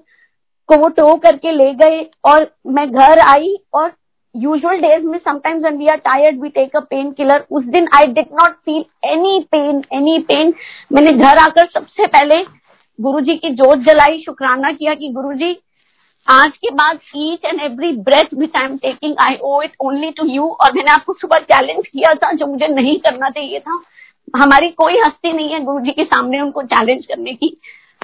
को 0.67 0.77
वो 0.77 0.89
टो 0.89 1.17
करके 1.17 1.53
ले 1.53 1.73
गए 1.73 2.11
और 2.25 2.57
मैं 2.67 2.91
घर 2.91 3.19
आई 3.19 3.57
और 3.75 3.93
यूजुअल 4.35 4.81
डेज़ 4.81 5.05
में 5.07 5.19
sometimes 5.19 5.63
when 5.63 5.77
we 5.79 5.87
are 5.87 5.97
tired 6.05 6.41
we 6.43 6.49
take 6.51 6.77
a 6.77 6.81
painkiller 7.13 7.45
उस 7.51 7.65
दिन 7.67 7.89
I 7.97 8.13
did 8.13 8.33
not 8.41 8.55
feel 8.65 8.85
any 9.09 9.39
pain 9.51 9.83
any 9.93 10.19
pain 10.29 10.53
मैंने 10.93 11.11
घर 11.11 11.39
आकर 11.39 11.67
सबसे 11.75 12.07
पहले 12.07 12.43
गुरुजी 12.99 13.35
की 13.37 13.51
जोत 13.51 13.79
जलाई, 13.81 14.19
शुक्राना 14.23 14.71
किया 14.73 14.95
कि 14.95 15.09
गुरुजी, 15.09 15.57
आज 16.27 16.51
के 16.57 16.71
बाद 16.73 16.99
each 17.17 17.45
and 17.45 17.61
every 17.63 17.91
breath 18.03 18.35
which 18.39 18.57
I 18.57 18.65
am 18.65 18.77
taking 18.79 19.15
I 19.27 19.37
owe 19.43 19.61
it 19.63 19.73
only 19.81 20.11
to 20.19 20.27
you 20.27 20.49
और 20.61 20.73
मैंने 20.75 20.93
आपको 20.93 21.13
सुबह 21.13 21.39
चैलेंज 21.53 21.87
किया 21.87 22.13
था 22.15 22.33
जो 22.33 22.47
मुझे 22.47 22.69
नहीं 22.69 22.97
करना 22.99 23.31
चाहिए 23.31 23.59
था। 23.61 23.81
हमारी 24.37 24.69
कोई 24.83 24.99
हस्ती 24.99 25.33
नहीं 25.33 25.53
है 25.53 25.61
गुरु 25.65 25.81
जी 25.81 25.91
के 25.93 26.05
सामने 26.05 26.41
उनको 26.41 26.63
चैलेंज 26.65 27.05
करने 27.07 27.33
की। 27.33 27.49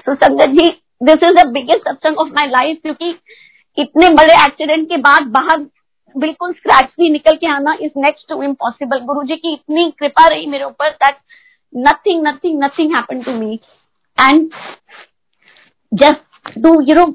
तो 0.05 0.15
sangat 0.15 0.49
ji 0.51 0.67
this 1.03 1.29
is 1.29 1.41
the 1.41 1.47
biggest 1.53 1.89
satsang 1.89 2.17
of 2.19 2.29
my 2.35 2.47
life 2.49 2.77
क्योंकि 2.81 3.15
इतने 3.77 4.09
बड़े 4.15 4.33
एक्सीडेंट 4.35 4.87
के 4.89 4.97
बाद 4.99 5.27
बाहर 5.37 5.65
बिल्कुल 6.17 6.53
स्क्रैच 6.53 6.93
भी 6.99 7.09
निकल 7.09 7.35
के 7.35 7.47
आना 7.47 7.75
इज़ 7.81 7.91
नेक्स्ट 7.97 8.27
टू 8.29 8.41
इम्पॉसिबल 8.43 8.99
गुरु 9.05 9.23
जी 9.23 9.35
की 9.35 9.53
इतनी 9.53 9.89
कृपा 9.99 10.27
रही 10.27 10.45
मेरे 10.45 10.63
ऊपर 10.63 10.89
that 10.93 11.17
nothing 11.73 12.27
nothing 12.27 12.63
nothing 12.63 12.95
happen 12.95 13.21
to 13.21 13.31
me 13.31 13.59
and 14.17 14.49
just 15.91 16.53
to 16.55 16.79
you 16.81 16.95
know 16.95 17.05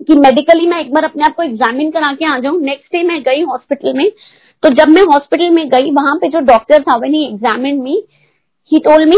कि 0.00 0.14
मेडिकली 0.16 0.66
मैं 0.66 0.80
एक 0.80 0.92
बार 0.94 1.04
अपने 1.04 1.24
आप 1.24 1.34
को 1.36 1.42
एग्जामिन 1.42 1.90
करा 1.90 2.12
के 2.12 2.24
आ 2.24 2.38
जाऊँ। 2.38 2.60
नेक्स्ट 2.60 2.92
डे 2.92 3.02
मैं 3.02 3.22
गई 3.22 3.42
हॉस्पिटल 3.42 3.92
में। 3.92 4.10
तो 4.62 4.68
जब 4.74 4.88
मैं 4.88 5.02
हॉस्पिटल 5.02 5.50
में 5.50 5.68
गई, 5.68 5.90
वहाँ 5.90 6.14
पे 6.16 6.28
जो 6.28 6.40
डॉक्टर 6.46 6.82
था 6.82 6.96
when 6.96 7.14
he 7.14 7.24
examine 7.26 7.80
me 7.82 8.02
he 8.70 8.78
told 8.78 9.08
me 9.08 9.16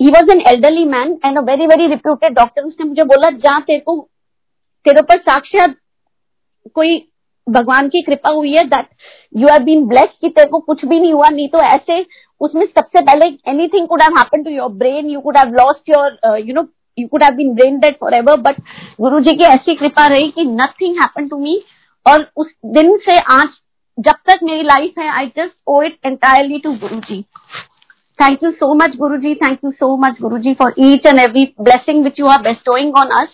he 0.00 0.10
was 0.10 0.30
an 0.30 0.40
elderly 0.48 0.84
man 0.86 1.18
and 1.26 1.38
a 1.38 1.40
very 1.42 1.66
very 1.66 1.86
reputed 1.86 2.34
doctor 2.34 2.62
उसने 2.62 2.86
मुझे 2.88 3.02
बोला, 3.04 3.30
जा 3.30 3.58
तेरे 3.60 3.78
को, 3.78 3.96
तेरे 4.86 5.00
ऊपर 5.00 5.18
साक्षात 5.20 5.74
कोई 6.74 6.96
भगवान 7.52 7.88
की 7.88 8.02
कृपा 8.02 8.30
हुई 8.30 8.52
है 8.52 8.64
that 8.68 8.86
you 9.34 9.48
have 9.48 9.62
been 9.64 9.86
blessed 9.88 10.20
कि 10.20 10.28
तेरे 10.28 10.48
को 10.48 10.58
कुछ 10.60 10.84
भी 10.84 11.00
नहीं 11.00 11.12
हुआ, 11.12 11.28
नहीं 11.28 11.48
तो 11.48 11.60
ऐसे 11.60 12.04
उसमें 12.40 12.66
सबसे 12.66 13.00
पहले 13.00 13.26
anything 13.50 13.86
could 13.88 14.02
have 14.02 14.18
happened 14.18 14.44
to 14.44 14.50
your 14.50 14.68
brain 14.74 15.10
you 15.10 15.20
could 15.20 15.36
have 15.36 15.54
lost 15.54 15.88
your 15.88 16.38
you 16.38 16.54
know 16.54 16.66
you 16.98 17.06
could 17.08 17.22
have 17.22 17.34
been 17.34 17.54
brain 17.54 17.78
dead 17.80 17.96
forever 18.14 18.36
but 18.40 18.60
Guru 19.00 19.20
ji 19.20 19.36
की 19.36 19.44
ऐसी 19.44 19.74
कृपा 19.74 20.06
रही 20.06 20.30
कि 20.30 20.44
नथिंग 20.44 20.96
हैपन 20.96 21.28
टू 21.28 21.38
मी 21.38 21.60
और 22.06 22.30
उस 22.36 22.52
दिन 22.74 22.96
से 23.08 23.18
आज 23.32 23.48
जब 23.98 24.16
तक 24.26 24.38
मेरी 24.42 24.62
लाइफ 24.62 24.98
है 24.98 25.08
I 25.12 25.26
just 25.36 25.54
owe 25.66 25.82
it 25.82 25.98
entirely 26.06 26.58
to 26.58 26.72
Guru 26.72 27.00
ji. 27.00 27.22
Thank 28.18 28.42
you 28.44 28.50
so 28.50 28.72
much 28.74 28.96
Guru 28.96 29.16
ji 29.16 29.34
thank 29.34 29.58
you 29.64 29.70
so 29.70 29.96
much 29.96 30.20
Guru 30.20 30.38
ji 30.38 30.54
for 30.54 30.74
each 30.78 31.06
and 31.06 31.18
every 31.20 31.44
blessing 31.60 32.02
which 32.04 32.20
you 32.20 32.26
are 32.26 32.40
bestowing 32.42 32.94
on 32.96 33.10
us 33.20 33.28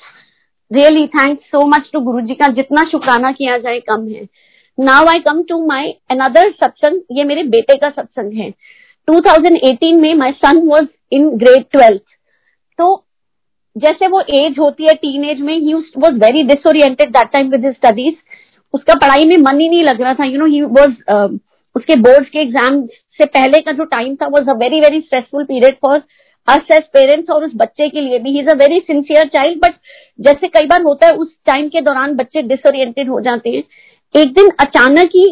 really 0.71 1.07
thanks 1.09 1.45
so 1.47 1.67
much 1.69 1.91
to 1.93 2.01
Guru 2.03 2.21
ji 2.21 2.35
का 2.35 2.47
जितना 2.55 2.85
शुक्राना 2.91 3.31
किया 3.33 3.57
जाए 3.59 3.81
कम 3.89 4.07
है। 4.09 4.27
Now 4.79 5.07
I 5.09 5.21
come 5.21 5.43
to 5.49 5.65
my 5.67 5.91
another 6.11 6.51
satsang 6.53 7.19
ये 7.19 7.25
मेरे 7.25 7.43
बेटे 7.51 7.77
का 7.79 7.91
सत्संग 7.91 8.33
है। 8.39 8.51
2018 9.09 10.01
में 10.01 10.15
my 10.17 10.33
son 10.35 10.59
was 10.67 10.87
in 11.13 11.29
grade 11.39 11.65
twelfth 11.73 12.03
तो 12.79 12.95
जैसे 13.77 14.07
वो 14.09 14.21
एज 14.35 14.59
होती 14.59 14.85
है 14.85 14.95
टीन 14.97 15.25
एज 15.25 15.41
में 15.41 15.55
he 15.55 15.75
was 15.75 16.15
very 16.21 16.43
disoriented 16.45 17.11
that 17.11 17.33
time 17.33 17.51
with 17.51 17.71
studies 17.73 18.15
उसका 18.75 18.95
पढ़ाई 19.01 19.25
में 19.27 19.37
मन 19.39 19.61
ही 19.61 19.69
नहीं 19.69 19.83
लग 19.85 20.01
रहा 20.03 20.15
था। 20.15 20.25
यू 20.25 20.39
नो 20.39 20.47
ही 20.47 20.63
वॉज़ 20.63 21.39
उसके 21.77 21.97
बोर्ड 22.01 22.29
के 22.29 22.39
एग्ज़ाम 22.39 22.81
से 22.87 23.25
पहले 23.27 23.61
का 23.63 23.73
जो 23.73 23.85
टाइम 23.87 24.15
था 24.17 24.27
was 24.29 24.49
a 24.51 24.55
very 24.59 24.81
very 24.81 25.01
stressful 25.01 25.45
period 25.45 25.75
for 25.85 25.99
us 26.49 26.71
as 26.73 26.83
parents 26.93 27.31
और 27.31 27.45
उस 27.45 27.53
बच्चे 27.57 27.89
के 27.89 28.01
लिए 28.01 28.19
भी. 28.19 28.31
He 28.31 28.41
is 28.41 28.49
a 28.49 28.55
very 28.57 28.79
sincere 28.81 29.27
child 29.29 29.59
but 29.59 29.75
जैसे 30.19 30.49
कई 30.49 30.67
बार 30.67 30.83
होता 30.83 31.07
है, 31.07 31.13
उस 31.15 31.35
टाइम 31.47 31.69
के 31.69 31.81
दौरान 31.81 32.15
बच्चे 32.17 32.43
डिसोरिएंटेड 32.45 33.09
हो 33.11 33.21
जाते 33.21 33.51
हैं. 33.51 33.63
एक 34.15 34.33
दिन 34.35 34.51
अचानक 34.61 35.11
ही, 35.15 35.25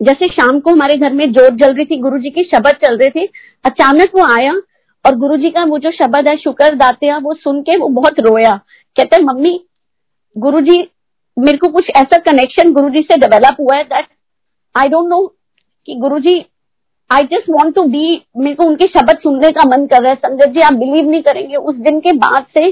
जैसे 0.00 0.28
शाम 0.28 0.60
को 0.60 0.70
हमारे 0.70 0.96
घर 0.96 1.12
में 1.12 1.24
जोत 1.32 1.54
जल 1.54 1.74
रही 1.74 1.84
थी 1.86 1.96
गुरु 2.00 2.18
जी 2.18 2.30
के 2.30 2.44
शब्द 2.46 2.76
चल 2.84 2.96
रहे 2.98 3.10
थे, 3.10 3.24
अचानक 3.64 4.14
वो 4.14 4.24
आया 4.26 4.52
और 5.04 5.16
गुरु 5.16 5.36
जी 5.36 5.50
का 5.50 5.64
वो 5.64 5.78
जो 5.78 5.90
शब्द 5.92 6.28
है, 6.28 6.36
शुक्र 6.36 6.74
दाते 6.76 7.12
वो 7.18 7.34
सुन 7.34 7.60
के 7.62 7.76
वो 7.78 7.88
बहुत 7.90 8.20
रोया. 8.20 8.56
कहते 8.96 9.16
हैं, 9.16 9.22
मम्मी 9.24 9.58
गुरु 10.36 10.60
जी 10.60 10.78
मेरे 11.36 11.58
को 11.58 11.68
कुछ 11.68 11.90
ऐसा 11.96 12.16
कनेक्शन 12.22 12.72
गुरु 12.72 12.88
जी 12.90 12.98
से 13.02 13.16
डेवलप 13.16 13.56
हुआ 13.60 13.76
है 13.76 13.84
दैट 13.84 14.06
आई 14.74 14.88
डोंट 14.88 15.08
नो 15.08 15.20
कि 15.88 15.94
Guru 15.96 16.18
ji 16.18 16.38
I 17.10 17.22
just 17.26 17.50
want 17.50 17.74
to 17.74 17.82
be 17.84 18.04
मेरे 18.36 18.54
को 18.54 18.64
उनके 18.64 18.86
शब्द 18.88 19.18
सुनने 19.22 19.50
का 19.50 19.68
मन 19.68 19.86
कर 19.86 20.02
रहा 20.02 20.10
है। 20.10 20.16
संगत 20.16 20.48
जी, 20.48 20.60
आप 20.60 20.72
बिलीव 20.74 21.10
नहीं 21.10 21.22
करेंगे। 21.22 21.56
उस 21.56 21.76
दिन 21.78 22.00
के 22.00 22.12
बाद 22.18 22.46
से 22.58 22.68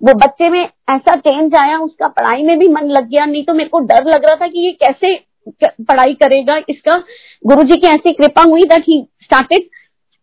वो 0.00 0.14
बच्चे 0.16 0.48
में 0.48 0.60
ऐसा 0.60 1.14
चेंज 1.16 1.54
आया, 1.54 1.78
उसका 1.78 2.08
पढ़ाई 2.08 2.42
में 2.42 2.58
भी 2.58 2.68
मन 2.68 2.88
लग 2.90 3.08
गया। 3.08 3.24
नहीं 3.24 3.44
तो 3.44 3.54
मेरे 3.54 3.68
को 3.68 3.78
डर 3.80 4.04
लग 4.06 4.24
रहा 4.24 4.36
था 4.36 4.46
कि 4.48 4.66
ये 4.66 4.72
कैसे 4.80 5.14
पढ़ाई 5.58 6.14
करेगा। 6.14 6.56
इसका 6.68 6.96
गुरु 7.44 7.62
जी 7.62 7.76
की 7.76 7.86
ऐसी 7.88 8.12
कृपा 8.14 8.42
हुई 8.42 8.62
that 8.64 8.84
he 8.88 9.00
started 9.22 9.68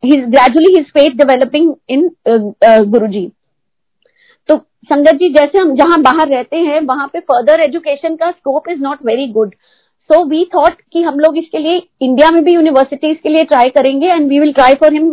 he 0.04 0.16
gradually 0.18 0.76
his 0.76 0.86
faith 0.88 1.18
developing 1.18 1.74
in 1.90 2.10
Guru 2.92 3.08
ji. 3.08 3.26
तो 4.50 4.58
संगत 4.58 5.14
जी, 5.14 5.30
जैसे 5.30 5.58
हम 5.58 5.74
जहाँ 5.76 6.02
बाहर 6.02 6.28
रहते 6.30 6.58
हैं, 6.58 6.80
वहाँ 6.82 7.08
पे 7.14 7.20
फर्दर 7.22 7.62
एजुकेशन 7.62 8.16
का 8.16 8.32
scope 8.32 8.70
is 8.70 8.82
not 8.82 9.06
very 9.06 9.28
good 9.32 9.54
so 10.10 10.24
we 10.26 10.44
thought 10.56 10.82
कि 10.94 11.02
हम 11.04 11.20
लोग 11.20 11.38
इसके 11.38 11.60
लिए 11.60 11.82
इंडिया 12.02 12.30
में 12.32 12.44
भी 12.44 12.54
यूनिवर्सिटीज 12.54 13.18
के 13.24 13.30
लिए 13.30 13.44
ट्राई 13.46 13.70
करेंगे 13.70 14.08
and 14.08 14.28
we 14.30 14.40
will 14.40 14.54
try 14.54 14.76
for 14.76 14.94
him 14.94 15.12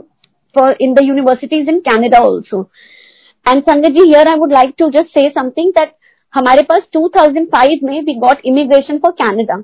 for 0.57 0.76
in 0.81 0.95
the 0.95 1.03
universities 1.05 1.69
in 1.69 1.79
Canada 1.88 2.19
also 2.26 2.62
and 3.47 3.62
sangat 3.62 3.99
ji 3.99 4.05
here 4.05 4.29
I 4.29 4.38
would 4.38 4.53
like 4.53 4.75
to 4.79 4.88
just 4.91 5.19
say 5.19 5.29
something 5.31 5.73
that 5.73 5.93
हमारे 6.35 6.62
पास 6.62 6.83
2005 6.97 7.83
में 7.83 8.00
we 8.03 8.15
got 8.21 8.41
immigration 8.45 8.99
for 8.99 9.12
Canada 9.21 9.62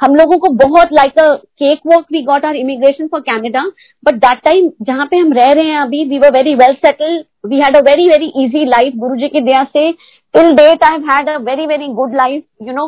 हम 0.00 0.14
लोगों 0.14 0.38
को 0.38 0.48
बहुत 0.58 0.92
like 0.92 1.18
a 1.18 1.28
cake 1.62 1.80
walk 1.86 2.04
we 2.12 2.22
got 2.22 2.44
our 2.44 2.56
immigration 2.56 3.06
for 3.06 3.20
Canada 3.20 3.62
but 4.06 4.14
that 4.24 4.38
time 4.44 4.70
जहाँ 4.82 5.06
पे 5.06 5.16
हम 5.16 5.32
रह 5.32 5.52
रहे 5.52 5.66
हैं 5.66 5.78
अभी 5.78 6.04
we 6.08 6.18
were 6.18 6.32
very 6.32 6.54
well 6.54 6.74
settle 6.76 7.22
we 7.46 7.60
had 7.60 7.76
a 7.76 7.80
very 7.80 8.08
very 8.08 8.32
easy 8.44 8.64
life 8.66 8.94
Guru 8.96 9.16
ji 9.16 9.28
की 9.28 9.40
दया 9.40 9.64
से 9.66 9.90
till 10.34 10.50
date 10.56 10.84
I 10.84 10.98
had 11.10 11.28
a 11.28 11.36
very 11.42 11.66
very 11.66 11.88
good 11.94 12.16
life 12.16 12.42
you 12.62 12.74
know 12.74 12.86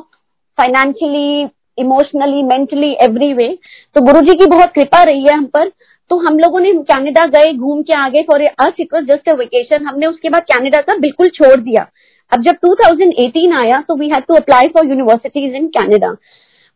financially 0.58 1.46
emotionally 1.78 2.42
mentally 2.44 2.90
every 3.04 3.32
way 3.32 3.48
तो 3.96 4.00
गुरु 4.04 4.20
जी 4.20 4.34
की 4.38 4.46
बहुत 4.46 4.72
कृपा 4.74 5.02
रही 5.02 5.22
है 5.22 5.36
हम 5.36 5.44
पर। 5.46 5.70
तो 6.10 6.16
हम 6.18 6.38
लोगों 6.38 6.60
ने 6.60 6.72
कनाडा 6.90 7.24
गए, 7.28 7.52
घूम 7.52 7.82
के 7.82 7.92
आगे 7.94 8.22
for 8.22 8.42
us 8.42 8.74
it 8.80 8.94
was 8.94 9.04
just 9.06 9.28
a 9.28 9.32
vacation 9.34 9.86
हमने 9.86 10.06
उसके 10.06 10.28
बाद 10.30 10.42
कनाडा 10.52 10.80
का 10.80 10.96
बिल्कुल 10.98 11.28
छोड़ 11.34 11.56
दिया। 11.56 11.86
अब 12.32 12.42
जब 12.42 12.56
2018 12.64 13.52
आया 13.56 13.80
तो 13.88 13.96
we 13.96 14.08
had 14.08 14.24
to 14.28 14.34
apply 14.34 14.68
for 14.68 14.88
universities 14.88 15.54
in 15.54 15.66
Canada 15.76 16.10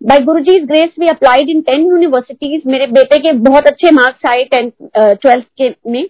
by 0.00 0.19
Guru 0.25 0.40
ji 0.40 0.59
grace 0.62 0.90
we 1.00 1.07
applied 1.09 1.50
in 1.50 1.61
ten 1.62 1.87
universities 1.87 2.62
मेरे 2.66 2.87
बेटे 2.88 3.19
के 3.19 3.33
बहुत 3.40 3.66
अच्छे 3.66 3.90
मार्क्स 3.92 4.30
आए 4.30 4.45
टेंथ 4.45 4.71
ट्वेल्थ 4.97 5.45
के 5.59 5.69
में। 5.90 6.07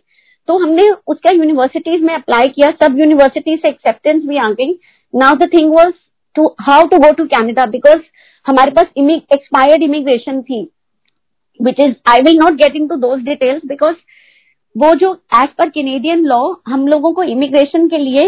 तो 0.49 0.57
हमने 0.59 0.89
उसका 1.09 1.35
यूनिवर्सिटीज 1.35 2.03
में 2.03 2.15
अप्लाई 2.15 2.49
किया। 2.49 2.71
सब 2.83 2.99
यूनिवर्सिटी 2.99 3.57
से 3.57 3.69
एक्सेप्टेंस 3.69 4.23
भी 4.25 4.37
आ 4.37 4.51
गई। 4.51 4.73
Now 5.15 5.35
the 5.37 5.49
thing 5.53 5.73
was 5.73 5.93
to 6.37 6.47
how 6.61 6.87
to 6.87 6.99
go 6.99 7.13
to 7.13 7.25
Canada 7.27 7.67
because 7.67 8.01
हमारे 8.47 8.71
पास 8.71 8.87
एक्सपायर्ड 8.99 9.83
इमिग्रेशन 9.83 10.43
थी 10.43 10.63
which 11.61 11.81
is 11.81 11.95
I 12.09 12.23
will 12.23 12.39
not 12.39 12.53
get 12.53 12.77
in 12.77 12.87
to 12.89 12.97
those 12.97 13.23
details 13.25 13.63
because 13.67 13.97
वो 14.77 14.95
जो 14.95 15.13
एज 15.43 15.49
पर 15.59 15.69
कैनेडियन 15.69 16.25
लॉ 16.25 16.43
हम 16.69 16.87
लोगों 16.89 17.13
को 17.13 17.23
इमिग्रेशन 17.23 17.89
के 17.89 17.99
लिए 17.99 18.25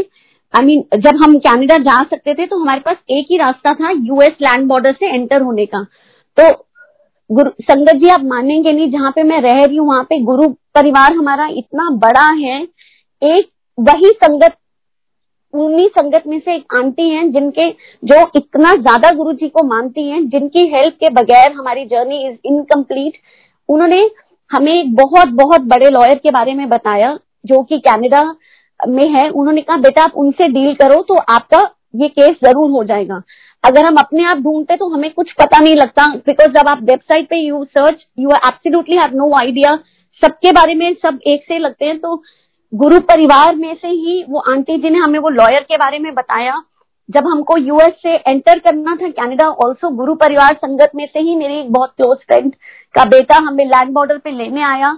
आई 0.54 0.60
I 0.60 0.64
मीन 0.64 0.80
mean, 0.80 1.00
जब 1.02 1.22
हम 1.24 1.38
कनाडा 1.38 1.76
जा 1.78 2.02
सकते 2.02 2.34
थे 2.34 2.46
तो 2.46 2.56
हमारे 2.58 2.80
पास 2.80 2.96
एक 3.10 3.26
ही 3.30 3.36
रास्ता 3.36 3.72
था 3.74 3.90
यूएस 3.90 4.32
लैंड 4.42 4.66
बॉर्डर 4.68 4.92
से 4.92 5.14
एंटर 5.14 5.42
होने 5.42 5.66
का। 5.66 5.82
तो 6.38 6.48
गुरु 7.30 7.50
संगत 7.60 7.96
जी 7.96 8.08
आप 8.08 8.24
मानेंगे 8.24 8.72
नहीं 8.72 8.90
जहाँ 8.90 9.10
पे 9.10 9.22
मैं 9.22 9.40
रह 9.40 9.64
रही 9.64 9.76
हूँ 9.76 9.86
वहाँ 9.88 10.02
पे 10.02 10.18
गुरु 10.24 10.48
परिवार 10.74 11.12
हमारा 11.12 11.46
इतना 11.58 11.88
बड़ा 12.04 12.28
है 12.40 12.60
एक 13.22 13.48
वही 13.78 14.10
संगत 14.24 14.56
उन्हीं 15.54 15.88
संगत 15.88 16.22
में 16.26 16.38
से 16.40 16.54
एक 16.54 16.74
आंटी 16.74 17.08
हैं 17.10 17.30
जिनके, 17.32 17.68
जो 17.70 18.20
इतना 18.36 18.74
ज़्यादा 18.76 19.10
गुरु 19.14 19.32
जी 19.34 19.48
को 19.48 19.62
मानती 19.64 20.08
हैं, 20.08 20.28
जिनकी 20.28 20.66
हेल्प 20.68 20.94
के 20.94 21.10
बगैर 21.12 21.52
हमारी 21.52 21.84
जर्नी 21.86 22.26
इज़ 22.28 22.36
इनकम्प्लीट 22.46 23.18
उन्होंने 23.68 24.08
हमें 24.50 24.72
एक 24.72 24.94
बहुत 24.96 25.28
बहुत 25.34 25.60
बड़े 25.66 25.90
लॉयर 25.90 26.14
के 26.16 26.30
बारे 26.30 26.54
में 26.54 26.68
बताया, 26.68 27.18
जो 27.44 27.62
कि 27.62 27.78
कनाडा 27.80 28.22
में 28.80 29.08
है। 29.10 29.28
उन्होंने 29.30 29.60
कहा, 29.62 29.76
बेटा, 29.78 30.02
आप 30.02 30.12
उनसे 30.16 30.48
डील 30.48 30.74
करो 30.74 31.00
तो 31.02 31.14
आपका 31.14 31.60
ये 31.96 32.08
केस 32.10 32.36
ज़रूर 32.44 32.70
हो 32.70 32.82
जाएगा। 32.84 33.22
अगर 33.64 33.84
हम 33.86 33.96
अपने 33.96 34.24
आप 34.24 34.38
ढूंढते 34.38 34.76
तो 34.76 34.88
हमें 34.88 35.10
कुछ 35.12 35.32
पता 35.32 35.58
नहीं 35.60 35.74
लगता 35.76 36.06
बिकॉज़ 36.16 36.52
जब 36.52 36.68
आप 36.68 36.82
वेबसाइट 36.82 37.28
पे 37.30 37.36
you 37.38 37.64
search 37.66 38.04
you 38.18 38.30
absolutely 38.36 38.96
have 38.96 39.16
no 39.16 39.32
idea 39.38 39.74
सबके 40.22 40.52
बारे 40.52 40.74
में 40.74 40.92
सब 40.96 41.18
एक 41.26 41.44
से 41.44 41.58
लगते 41.58 41.84
हैं 41.84 41.98
तो 41.98 42.16
गुरु 42.72 42.98
परिवार 43.00 43.56
में 43.56 43.74
से 43.74 43.88
ही 43.88 44.22
वो 44.28 44.40
आंटी 44.50 44.76
जी 44.78 44.90
ने 44.90 44.98
हमें 44.98 45.18
वो 45.18 45.28
लॉयर 45.30 45.62
के 45.62 45.76
बारे 45.76 45.98
में 45.98 46.14
बताया। 46.14 46.62
जब 47.08 47.26
हमको 47.26 47.56
यूएस 47.58 47.94
से 48.02 48.14
एंटर 48.16 48.58
करना 48.58 48.94
था 48.96 49.08
कनाडा 49.10 49.48
ऑल्सो 49.64 49.88
गुरु 49.96 50.14
परिवार 50.16 50.54
संगत 50.56 50.90
में 50.94 51.06
से 51.06 51.20
ही 51.20 51.34
मेरी 51.36 51.58
एक 51.60 51.72
बहुत 51.72 51.92
क्लोज 51.96 52.18
फ्रेंड 52.18 52.54
का 52.94 53.04
बेटा 53.06 53.38
हमें 53.38 53.64
लैंड 53.66 53.92
बॉर्डर 53.94 54.18
पे 54.18 54.30
लेने 54.32 54.62
आया। 54.64 54.96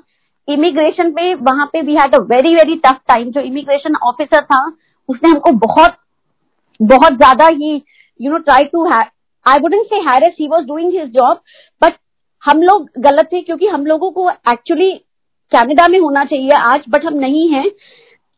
इमिग्रेशन 0.49 1.11
पे 1.13 1.33
वहाँ 1.35 1.67
पे 1.67 1.81
we 1.83 1.95
had 1.97 2.15
a 2.15 2.19
very 2.25 2.55
very 2.55 2.77
tough 2.77 3.01
time 3.09 3.31
जो 3.31 3.41
इमिग्रेशन 3.41 3.97
ऑफिसर 4.05 4.45
था, 4.45 4.65
उसने 5.09 5.31
हमको 5.31 5.53
बहुत 5.61 5.97
बहुत 6.81 7.13
ज़्यादा 7.15 7.47
ही 7.49 7.75
you 8.21 8.31
know 8.31 8.39
try 8.41 8.65
to 8.65 8.87
I 8.87 9.59
wouldn't 9.61 9.85
say 9.85 9.97
harass 10.03 10.35
he 10.41 10.49
was 10.49 10.67
doing 10.67 10.93
his 10.93 11.09
job 11.13 11.41
but 11.83 11.95
हम 12.45 12.63
लोग 12.63 12.89
गलत 13.01 13.29
थे 13.33 13.41
क्योंकि 13.43 13.67
हम 13.67 13.87
लोगों 13.87 14.11
को 14.11 14.31
एक्चुअली 14.31 14.93
कनाडा 15.53 15.87
में 15.89 15.99
होना 16.01 16.25
चाहिए 16.25 16.51
आज 16.53 16.85
बट 16.89 17.05
हम 17.05 17.15
नहीं 17.17 17.49
हैं। 17.51 17.69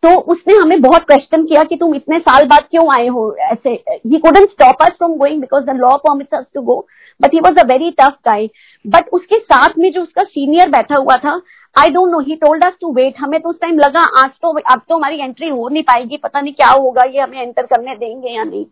तो 0.02 0.14
उसने 0.32 0.54
हमें 0.54 0.80
बहुत 0.82 1.02
क्वेश्चन 1.02 1.44
किया 1.44 1.62
कि 1.64 1.76
तुम 1.76 1.94
इतने 1.94 2.18
साल 2.18 2.44
बाद 2.46 2.64
क्यों 2.70 2.86
आए 2.94 3.06
हो? 3.06 3.34
ऐसे 3.42 3.70
ही 3.70 4.18
couldn't 4.18 4.50
stop 4.50 4.82
us 4.82 4.92
from 4.98 5.16
going 5.18 5.40
because 5.40 5.64
the 5.64 5.76
law 5.76 5.96
permits 5.98 6.38
us 6.38 6.44
to 6.54 6.62
go 6.62 6.76
but 7.20 7.34
he 7.34 7.40
was 7.40 7.58
a 7.58 7.66
very 7.66 7.90
tough 8.00 8.16
guy 8.26 8.48
but 8.84 9.08
उसके 9.12 9.38
साथ 9.40 9.78
में 9.78 9.90
जो 9.92 10.02
उसका 10.02 10.22
सीनियर 10.24 10.68
बैठा 10.70 10.96
हुआ 10.96 11.16
था 11.16 11.40
I 11.76 11.90
don't 11.90 12.10
know 12.10 12.18
he 12.20 12.34
told 12.36 12.64
us 12.64 12.72
to 12.80 12.92
wait 12.92 13.14
हमें 13.18 13.40
तो 13.40 13.48
उस 13.48 13.56
टाइम 13.60 13.78
लगा, 13.78 14.00
आज 14.18 14.30
तो 14.42 14.50
अब 14.50 14.82
तो 14.88 14.94
हमारी 14.94 15.18
एंट्री 15.18 15.48
हो 15.48 15.68
नहीं 15.68 15.82
पाएगी, 15.82 16.16
पता 16.16 16.40
नहीं 16.40 16.52
क्या 16.54 16.68
होगा, 16.68 17.04
ये 17.04 17.20
हमें 17.20 17.40
एंटर 17.40 17.66
करने 17.66 17.94
देंगे 17.94 18.28
या 18.28 18.44
नहीं। 18.44 18.64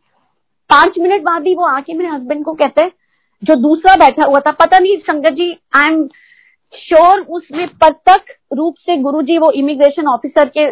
पाँच 0.70 0.98
मिनट 0.98 1.22
बाद 1.22 1.46
ही 1.46 1.54
वो 1.54 1.64
आके 1.66 1.94
मेरे 1.94 2.10
हस्बैंड 2.10 2.44
को 2.44 2.52
कहते 2.54 2.84
हैं, 2.84 2.90
जो 3.42 3.54
दूसरा 3.56 3.96
बैठा 3.96 4.24
हुआ 4.24 4.40
था, 4.40 4.50
पता 4.52 4.78
नहीं, 4.78 4.96
संगत 5.00 5.32
जी 5.32 5.50
आई 5.76 5.88
एम 5.88 6.04
श्योर 6.78 7.20
उसमें 7.20 7.66
प्रत्यक्ष 7.68 8.32
रूप 8.56 8.74
से 8.86 8.96
गुरु 9.02 9.22
जी 9.22 9.38
वो 9.38 9.50
इमिग्रेशन 9.52 10.06
ऑफिसर 10.08 10.48
के, 10.48 10.68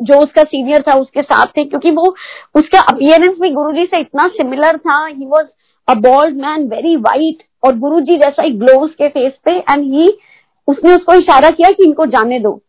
जो 0.00 0.18
उसका 0.22 0.42
सीनियर 0.42 0.82
था, 0.82 0.94
उसके 0.94 1.22
साथ 1.22 1.46
थे, 1.56 1.64
क्योंकि 1.64 1.90
वो, 1.90 2.14
उसका 2.54 2.80
अपियरेंस 2.92 3.36
भी 3.40 3.50
गुरु 3.50 3.72
जी 3.72 3.84
से 3.84 4.00
इतना 4.00 4.26
सिमिलर 4.28 4.78
था। 4.78 5.04
He 5.06 5.26
was 5.26 5.46
a 5.88 5.94
bald 6.00 6.36
man 6.36 6.68
very 6.68 6.96
white 6.96 7.42
और 7.66 7.78
गुरु 7.78 8.00
जी 8.00 8.16
जैसा 8.16 8.44
ही 8.44 8.50
ग्लो 8.58 8.78
उसके 8.80 9.08
फेस 9.08 9.32
पे 9.44 9.56
एंड 9.58 9.84
ही 9.92 10.08
उसने 10.68 10.94
उसको 10.94 11.14
इशारा 11.14 11.50
किया 11.50 11.70
कि 11.70 11.84
इनको 11.84 12.06
जाने 12.06 12.40
दो। 12.40 12.60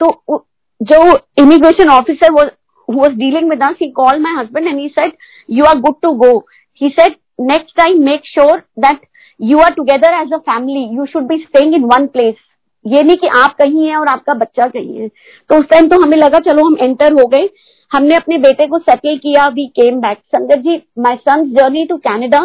तो 0.00 0.44
जो 0.80 1.04
immigration 1.38 1.88
officer 1.90 2.50
was 2.88 3.12
dealing 3.18 3.48
with 3.48 3.62
us, 3.64 3.76
he 3.78 3.86
called 3.92 4.20
my 4.20 4.30
husband 4.36 4.68
and 4.68 4.78
he 4.78 4.88
said, 4.94 5.12
you 5.48 5.64
are 5.64 5.76
good 5.76 5.94
to 6.02 6.08
go. 6.18 6.44
He 6.72 6.88
said, 6.96 7.14
next 7.38 7.72
time, 7.72 8.04
make 8.04 8.24
sure 8.24 8.64
that 8.76 9.00
you 9.42 9.60
are 9.60 9.74
together 9.74 10.10
as 10.14 10.32
a 10.32 10.38
family 10.40 10.82
you 10.96 11.06
should 11.06 11.26
be 11.28 11.36
staying 11.38 11.74
in 11.74 11.84
one 11.92 12.06
place 12.08 12.34
ये 12.84 13.02
नहीं 13.02 13.16
कि 13.16 13.26
आप 13.36 13.54
कहीं 13.58 13.86
हैं 13.88 13.96
और 13.96 14.08
आपका 14.08 14.34
बच्चा 14.34 14.66
कहीं 14.68 14.96
है। 14.96 15.08
तो 15.08 15.58
उस 15.58 15.66
टाइम 15.70 15.88
तो 15.88 16.00
हमें 16.02 16.16
लगा, 16.16 16.38
चलो, 16.40 16.66
हम 16.66 16.76
एंटर 16.80 17.12
हो 17.12 17.26
गए। 17.26 17.48
हमने 17.92 18.14
अपने 18.14 18.38
बेटे 18.38 18.66
को 18.66 18.78
सेटल 18.80 19.16
किया 19.18 19.46
we 19.48 19.66
came 19.76 20.00
back 20.00 20.18
sangat 20.26 20.58
ji 20.58 20.76
my 20.98 21.16
son 21.18 21.44
journey 21.52 21.84
to 21.86 21.96
Canada 22.06 22.40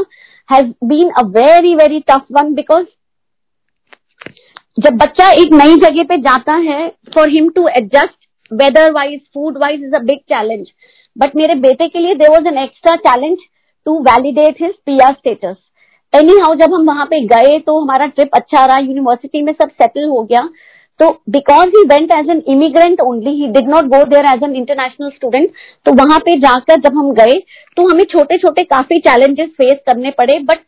has 0.50 0.72
been 0.86 1.10
a 1.12 1.24
very 1.30 1.74
very 1.76 2.00
tough 2.10 2.26
one 2.32 2.54
because 2.54 2.86
जब 4.78 4.98
बच्चा 4.98 5.30
एक 5.34 5.54
नई 5.54 5.76
जगह 5.82 6.04
पे 6.10 6.18
जाता 6.22 6.56
है 6.64 6.88
for 7.16 7.30
him 7.30 7.50
to 7.50 7.68
adjust 7.70 8.54
weather 8.54 8.92
wise 8.94 9.20
food 9.34 9.58
wise 9.58 9.84
is 9.84 9.96
a 9.96 10.00
big 10.02 10.20
challenge 10.30 10.68
but 11.16 11.36
मेरे 11.36 11.56
बेटे 11.62 11.88
के 11.88 12.00
लिए 12.00 12.16
there 12.16 12.30
was 12.30 12.48
an 12.48 12.58
extra 12.64 12.96
challenge 13.08 13.38
to 13.86 14.00
validate 14.04 14.62
his 14.62 14.74
P 14.86 15.00
R 15.00 15.14
status 15.14 15.56
anyhow 16.40 16.56
जब 16.56 16.74
हम 16.74 16.86
वहाँ 16.88 17.06
पे 17.06 17.20
गए 17.28 17.58
तो 17.60 17.80
हमारा 17.80 18.06
ट्रिप 18.08 18.36
अच्छा 18.36 18.66
रहा 18.66 18.78
यूनिवर्सिटी 18.80 19.42
में 19.42 19.54
सब 19.54 19.70
सेटल 19.72 20.08
हो 20.08 20.22
गया। 20.24 20.48
तो 21.00 21.10
because 21.30 21.70
he 21.70 21.84
went 21.88 22.12
as 22.14 22.30
an 22.30 22.42
immigrant 22.48 23.02
only 23.02 23.32
he 23.34 23.48
did 23.50 23.68
not 23.70 23.86
go 23.88 24.04
there 24.06 24.26
as 24.26 24.44
an 24.44 24.56
international 24.56 25.10
student 25.10 25.50
तो 25.86 25.92
वहाँ 25.96 26.20
पे 26.20 26.38
जाकर 26.40 26.80
जब 26.82 26.98
हम 26.98 27.12
गए 27.16 27.40
तो 27.78 27.88
हमें 27.90 28.04
छोटे 28.06 28.38
छोटे 28.38 28.64
काफ़ी 28.66 28.98
चैलेंजेस 29.00 29.50
फेस 29.52 29.78
करने 29.88 30.12
पड़े 30.12 30.40
बट 30.42 30.60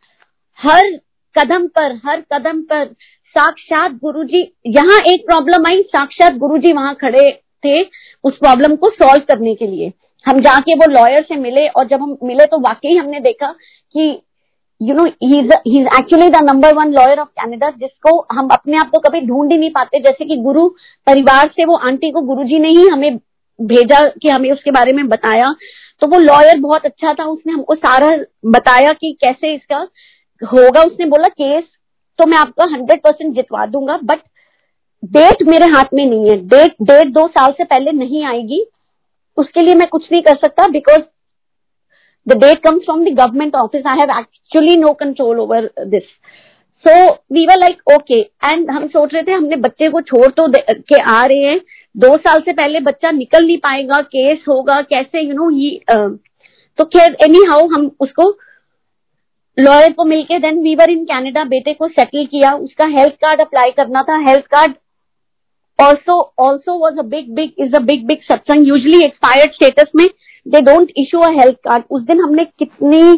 हर 0.59 0.97
कदम 1.35 1.67
पर, 1.67 1.95
हर 2.05 2.21
कदम 2.33 2.61
पर 2.63 2.85
साक्षात 3.35 3.91
गुरुजी, 3.95 4.41
यहाँ 4.67 4.99
एक 5.07 5.25
प्रॉब्लम 5.25 5.65
आई, 5.67 5.81
साक्षात 5.87 6.37
गुरुजी 6.37 6.71
वहाँ 6.73 6.93
खड़े 7.01 7.31
थे 7.63 7.81
उस 8.23 8.37
प्रॉब्लम 8.37 8.75
को 8.75 8.89
सॉल्व 8.91 9.23
करने 9.27 9.53
के 9.55 9.67
लिए। 9.67 9.91
हम 10.25 10.39
जाके 10.41 10.75
वो 10.75 10.91
लॉयर 10.91 11.21
से 11.23 11.35
मिले 11.37 11.67
और 11.69 11.87
जब 11.87 12.01
हम 12.01 12.17
मिले 12.23 12.45
तो 12.45 12.59
वाकई 12.61 12.95
हमने 12.97 13.19
देखा 13.21 13.51
कि 13.95 14.09
you 14.81 14.93
know 14.95 15.03
he 15.03 15.39
is 15.39 15.87
actually 15.99 16.27
the 16.29 16.41
number 16.43 16.73
one 16.73 16.91
lawyer 16.93 17.19
of 17.19 17.27
Canada 17.29 17.69
जिसको 17.71 18.19
हम 18.31 18.49
अपने 18.49 18.77
आप 18.77 18.89
को 18.89 18.99
कभी 18.99 19.21
ढूंढ 19.21 19.51
ही 19.51 19.57
नहीं 19.57 19.69
पाते, 19.69 19.99
जैसे 19.99 20.25
कि 20.25 20.35
गुरु 20.37 20.67
परिवार 21.07 21.47
से 21.47 21.65
वो 21.65 21.75
आंटी 21.77 22.11
को 22.11 22.21
गुरुजी 22.21 22.59
ने 22.59 22.69
ही 22.69 22.87
हमें 22.87 23.17
भेजा 23.59 24.03
कि 24.21 24.29
हमें 24.29 24.51
उसके 24.51 24.71
बारे 24.71 24.93
में 24.93 25.07
बताया। 25.07 25.53
तो 26.01 26.07
वो 26.07 26.19
लॉयर 26.19 26.59
बहुत 26.59 26.85
अच्छा 26.85 27.13
था, 27.13 27.23
उसने 27.25 27.53
हमको 27.53 27.75
सारा 27.75 28.09
बताया 28.45 28.91
कि 28.91 29.11
कैसे 29.23 29.53
इसका 29.55 29.77
होगा। 30.41 30.83
उसने 30.83 31.05
बोला, 31.05 31.27
केस 31.27 31.63
तो 32.19 32.25
मैं 32.25 32.37
आपका 32.37 32.65
हंड्रेड 32.65 33.01
परसेंट 33.01 33.33
जितवा 33.35 33.65
दूँगा 33.65 33.97
बट 34.03 34.19
डेट 35.03 35.43
मेरे 35.47 35.65
हाथ 35.65 35.93
में 35.93 36.05
नहीं 36.05 36.29
है। 36.29 36.35
डेट 36.47 36.75
डेट 36.81 37.13
दो 37.13 37.27
साल 37.27 37.51
से 37.51 37.63
पहले 37.63 37.91
नहीं 37.91 38.23
आएगी। 38.25 38.65
उसके 39.37 39.61
लिए 39.61 39.75
मैं 39.75 39.87
कुछ 39.87 40.07
नहीं 40.11 40.21
कर 40.21 40.35
सकता 40.37 40.67
because 40.67 41.01
the 42.27 42.37
date 42.37 42.59
comes 42.63 42.83
from 42.85 43.03
the 43.05 43.13
government 43.15 43.55
office 43.55 43.85
I 43.87 43.97
have 43.99 44.17
actually 44.19 44.75
no 44.77 44.93
control 44.99 45.39
over 45.39 45.69
this 45.87 46.03
so 46.85 46.93
we 47.33 47.45
were 47.45 47.59
like 47.59 47.91
okay 47.93 48.19
and 48.19 48.69
हम 48.71 48.87
सोच 48.87 49.13
रहे 49.13 49.23
थे, 49.23 49.31
हमने 49.31 49.55
बच्चे 49.57 49.89
को 49.89 50.01
छोड़ 50.01 50.27
तो 50.29 50.47
के 50.59 51.01
आ 51.03 51.23
रहे 51.23 51.37
हैं। 51.39 51.59
दो 51.95 52.15
साल 52.17 52.41
से 52.41 52.53
पहले 52.53 52.79
बच्चा 52.81 53.11
निकल 53.11 53.45
नहीं 53.45 53.57
पाएगा 53.57 54.01
केस 54.03 54.43
होगा, 54.49 54.81
कैसे 54.83 55.21
यू 55.21 55.33
नो 55.33 55.49
ही 55.49 55.79
तो 56.79 56.85
खैर 56.85 57.17
एनी 57.23 57.43
हाउ 57.49 57.67
हम 57.69 57.89
उसको 58.01 58.29
लॉयर 59.57 59.91
को 59.93 60.03
मिलके 60.05 60.39
then 60.39 60.61
we 60.63 60.75
were 60.75 60.89
in 60.89 61.03
Canada 61.05 61.43
बेटे 61.45 61.73
को 61.73 61.87
सेटल 61.89 62.25
किया। 62.25 62.51
उसका 62.57 62.85
हेल्थ 62.89 63.13
कार्ड 63.21 63.41
अप्लाई 63.41 63.71
करना 63.71 64.01
था। 64.09 64.17
Health 64.21 64.45
card 64.51 64.73
also 65.79 66.19
also 66.39 66.77
was 66.79 66.99
a 66.99 67.03
big 67.07 67.33
big 67.35 67.63
is 67.65 67.75
a 67.75 67.79
big 67.81 68.05
big 68.07 68.21
satsang 68.23 68.67
usually 68.67 69.03
expired 69.05 69.51
status 69.53 69.91
में 69.95 70.05
they 70.49 70.61
don't 70.61 70.91
issue 70.97 71.19
a 71.19 71.29
health 71.31 71.57
card 71.67 71.83
उस 71.91 72.03
दिन 72.03 72.19
हमने 72.19 72.45
कितनी 72.59 73.17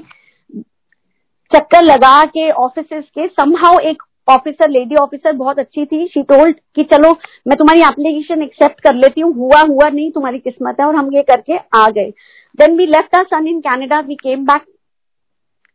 चक्कर 1.51 1.83
लगा 1.83 2.25
के 2.25 2.50
ऑफ़िस 2.51 2.85
के 2.93 3.27
समहाउ 3.27 3.79
एक 3.89 4.03
ऑफिसर 4.27 4.69
लेडी 4.69 4.95
ऑफिसर 4.95 5.31
बहुत 5.33 5.59
अच्छी 5.59 5.85
थी। 5.85 6.07
शी 6.07 6.23
टोल्ड 6.23 6.59
कि 6.75 6.83
चलो 6.83 7.17
मैं 7.47 7.57
तुम्हारी 7.57 7.81
एप्लीकेशन 7.81 8.41
एक्सेप्ट 8.43 8.81
कर 8.81 8.95
लेती 8.95 9.21
हूँ। 9.21 9.33
हुआ 9.35 9.61
हुआ 9.61 9.89
नहीं 9.89 10.11
तुम्हारी 10.11 10.39
किस्मत 10.39 10.79
है 10.79 10.85
और 10.88 10.95
हम 10.95 11.13
ये 11.13 11.23
करके 11.23 11.57
आ 11.73 11.89
गए। 11.89 12.13
Then 12.59 12.77
we 12.77 12.85
left 12.85 13.15
our 13.15 13.23
son 13.23 13.47
in 13.47 13.59
Canada 13.61 14.00
we 14.00 14.15
came 14.15 14.45
back 14.45 14.61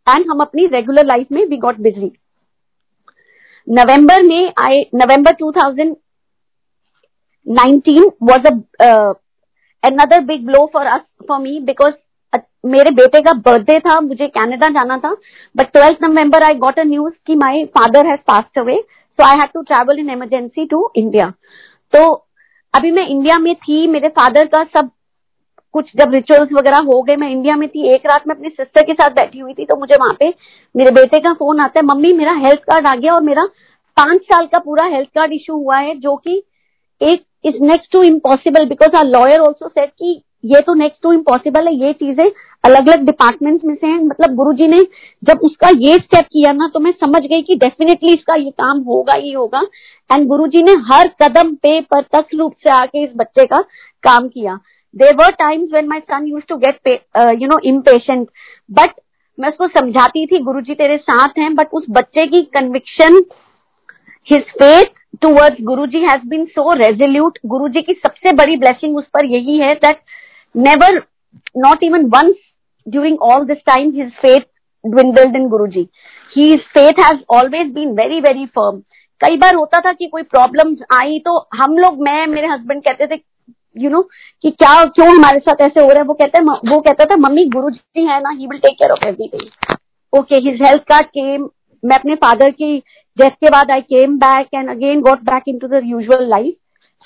and 0.06 0.30
हम 0.30 0.40
अपनी 0.40 0.66
रेगुलर 0.66 1.06
लाइफ 1.06 1.26
में 1.32 1.46
वी 1.46 1.56
गॉट 1.56 1.76
बिज़ी 1.80 2.12
नवंबर 3.68 4.22
में 4.22 4.52
I 4.62 4.86
November 4.94 5.32
2019 5.42 8.10
was 8.20 8.40
a 8.46 8.62
uh, 8.80 9.14
another 9.83 10.21
big 10.23 10.45
blow 10.47 10.66
for 10.68 10.85
us, 10.88 11.06
for 11.28 11.38
me, 11.40 11.61
because 11.62 11.95
मेरे 12.66 12.90
बेटे 12.90 13.21
का 13.23 13.33
बर्थडे 13.45 13.78
था, 13.80 13.99
मुझे 14.00 14.26
Canada 14.28 14.68
जाना 14.71 14.97
था 14.99 15.12
but 15.54 15.66
twelfth 15.73 15.99
November 16.02 16.42
I 16.42 16.54
got 16.59 16.78
a 16.78 16.83
news 16.85 17.12
कि 17.26 17.35
my 17.37 17.64
father 17.76 18.06
has 18.06 18.21
passed 18.26 18.59
away 18.59 18.76
so 19.18 19.25
I 19.25 19.37
had 19.40 19.52
to 19.54 19.62
travel 19.62 19.99
in 19.99 20.11
emergency 20.11 20.64
to 20.66 20.90
India 20.97 21.30
तो 21.92 22.02
अभी 22.75 22.90
मैं 22.90 23.06
इंडिया 23.09 23.38
में 23.38 23.54
थी, 23.54 23.87
मेरे 23.87 24.09
फादर 24.11 24.47
का 24.47 24.62
सब 24.75 24.90
कुछ 25.75 25.90
जब 25.97 26.12
रिचुअल्स 26.14 26.52
वगैरह 26.52 26.78
हो 26.78 27.00
गए, 27.02 27.16
मैं 27.16 27.30
इंडिया 27.30 27.56
में 27.56 27.68
थी, 27.68 27.88
एक 27.95 28.06
रात 28.06 28.26
में 28.28 28.35
अपनी 28.35 28.49
सिस्टर 28.49 28.83
के 28.87 28.92
साथ 28.95 29.14
बैठी 29.14 29.38
हुई 29.38 29.54
थी 29.54 29.64
तो 29.64 29.76
मुझे 29.76 29.97
वहाँ 29.97 30.16
पे 30.21 30.33
मेरे 30.75 30.90
बेटे 30.92 31.21
का 31.21 31.33
फ़ोन 31.35 31.61
आता 31.61 31.80
है, 31.80 31.87
मम्मी, 31.87 32.12
मेरा 32.12 32.33
हेल्थ 32.38 32.61
कार्ड 32.62 32.87
आ 32.87 32.95
गया 32.95 33.14
और 33.14 33.23
मेरा 33.23 33.45
पाँच 33.97 34.23
साल 34.23 34.47
का 34.47 34.59
पूरा 34.59 34.85
हेल्थ 34.87 35.09
कार्ड 35.18 35.33
इशू 35.33 35.54
हुआ 35.54 35.78
है, 35.78 35.95
जो 35.97 36.16
कि 36.16 36.42
एक 37.00 37.25
is 37.46 37.62
next 37.62 37.92
to 37.92 38.02
impossible 38.04 38.68
because 38.68 38.96
our 38.96 39.04
lawyer 39.06 39.40
also 39.40 39.68
said 39.68 39.90
कि 39.90 40.22
ये 40.44 40.60
तो 40.62 40.74
नेक्स्ट 40.74 41.02
टू 41.02 41.12
इम्पॉसिबल 41.12 41.66
है, 41.66 41.74
ये 41.76 41.92
चीज़ें 41.94 42.30
अलग 42.64 42.88
अलग 42.88 43.04
डिपार्टमेंट्स 43.06 43.64
में 43.64 43.74
से 43.74 43.86
हैं। 43.86 43.98
मतलब 44.00 44.34
गुरुजी 44.36 44.66
ने 44.68 44.82
जब 45.22 45.40
उसका 45.44 45.68
ये 45.78 45.94
स्टेप 45.96 46.24
किया 46.24 46.52
ना 46.52 46.68
तो 46.74 46.80
मैं 46.80 46.92
समझ 46.94 47.22
गई 47.22 47.42
कि 47.42 47.54
डेफिनेटली 47.56 48.12
इसका 48.14 48.34
ये 48.34 48.50
काम 48.52 48.80
होगा 48.82 49.16
ही 49.16 49.32
होगा। 49.32 49.62
एंड 50.10 50.26
गुरुजी 50.28 50.62
ने 50.62 50.72
हर 50.90 51.08
कदम 51.22 51.54
पे 51.56 51.80
प्रत्यक्ष 51.82 52.38
रूप 52.38 52.52
से 52.62 52.70
आके 52.72 53.02
इस 53.04 53.10
बच्चे 53.16 53.44
का 53.44 53.60
काम 54.04 54.28
किया। 54.28 54.59
There 54.96 55.14
were 55.16 55.30
times 55.38 55.72
when 55.72 55.88
my 55.88 56.00
son 56.02 56.26
use 56.26 56.44
to 56.48 56.56
get 56.59 56.88
you 57.40 57.48
know 57.48 57.59
impatient 57.68 58.28
but 58.70 59.00
मैं 59.38 59.48
उसको 59.48 59.66
समझाती 59.70 60.26
थी, 60.26 60.38
गुरुजी 60.40 60.74
तेरे 60.74 60.96
साथ 60.98 61.38
हैं 61.38 61.54
बट 61.54 61.72
उस 61.72 61.85
बच्चे 61.90 62.26
की 62.26 62.42
conviction 62.54 63.20
his 64.28 64.42
faith 64.54 64.94
towards 65.22 65.62
Guruji 65.64 66.00
has 66.00 66.28
been 66.28 66.44
so 66.48 66.72
resolute 66.76 67.38
Guruji 67.46 67.82
की 67.82 67.92
सबसे 67.96 68.32
बड़ी 68.36 68.56
ब्लेसिंग 68.56 68.96
उस 68.96 69.04
पर 69.14 69.26
यही 69.26 69.58
है 69.58 69.72
that 69.84 70.00
never 70.54 71.02
not 71.58 71.82
even 71.84 72.04
once 72.14 72.36
during 72.86 73.18
all 73.22 73.44
this 73.44 73.58
time 73.66 73.90
his 73.96 74.10
faith 74.16 74.52
dwindled 74.84 75.34
in 75.34 75.48
Guruji. 75.48 75.88
His 76.32 76.56
faith 76.72 76.96
has 76.98 77.22
always 77.28 77.72
been 77.72 77.94
very 77.96 78.20
very 78.20 78.46
firm. 78.48 78.82
कई 79.20 79.36
बार 79.36 79.54
होता 79.54 79.80
था 79.80 79.92
कि 79.92 80.06
कोई 80.06 80.22
प्रॉब्लम 80.24 80.74
आई 80.94 81.18
तो 81.18 81.36
हम 81.54 81.76
लोग 81.78 82.02
मैं 82.02 82.26
मेरे 82.26 82.48
हस्बैंड 82.48 82.82
कहते 82.82 83.06
थे 83.06 83.20
यू 83.76 83.90
नो 83.90 84.00
कि 84.44 84.50
क्या 84.52 84.74
क्यों 84.86 85.06
हमारे 85.08 85.38
साथ 85.38 85.62
ऐसे 85.62 85.80
हो 85.80 85.88
रहा 85.88 85.98
है 85.98 86.04
वो 86.04 86.14
कहते 86.14 86.38
हैं 86.38 86.70
वो 86.70 86.80
कहता 86.80 87.04
था 87.04 87.16
मम्मी 87.18 87.44
गुरु 87.50 87.70
जी 87.70 88.04
है 88.06 88.20
ना 88.22 88.30
he 88.30 88.46
will 88.46 88.58
take 88.58 88.76
care 88.78 88.90
of 88.92 89.06
everything 89.08 89.76
okay 90.12 90.40
his 90.40 90.62
health 90.62 90.82
card 90.88 91.06
came 91.10 91.48
मैं 91.87 91.96
अपने 91.96 92.14
फादर 92.14 92.51
की 92.51 92.77
डेथ 93.18 93.31
के 93.31 93.51
बाद 93.51 93.70
I 93.70 93.81
came 93.83 94.16
back 94.18 94.55
and 94.55 94.70
again 94.70 95.01
got 95.01 95.20
back 95.25 95.42
in 95.49 95.59
to 95.59 95.68
the 95.68 95.81
usual 95.85 96.29
life 96.29 96.55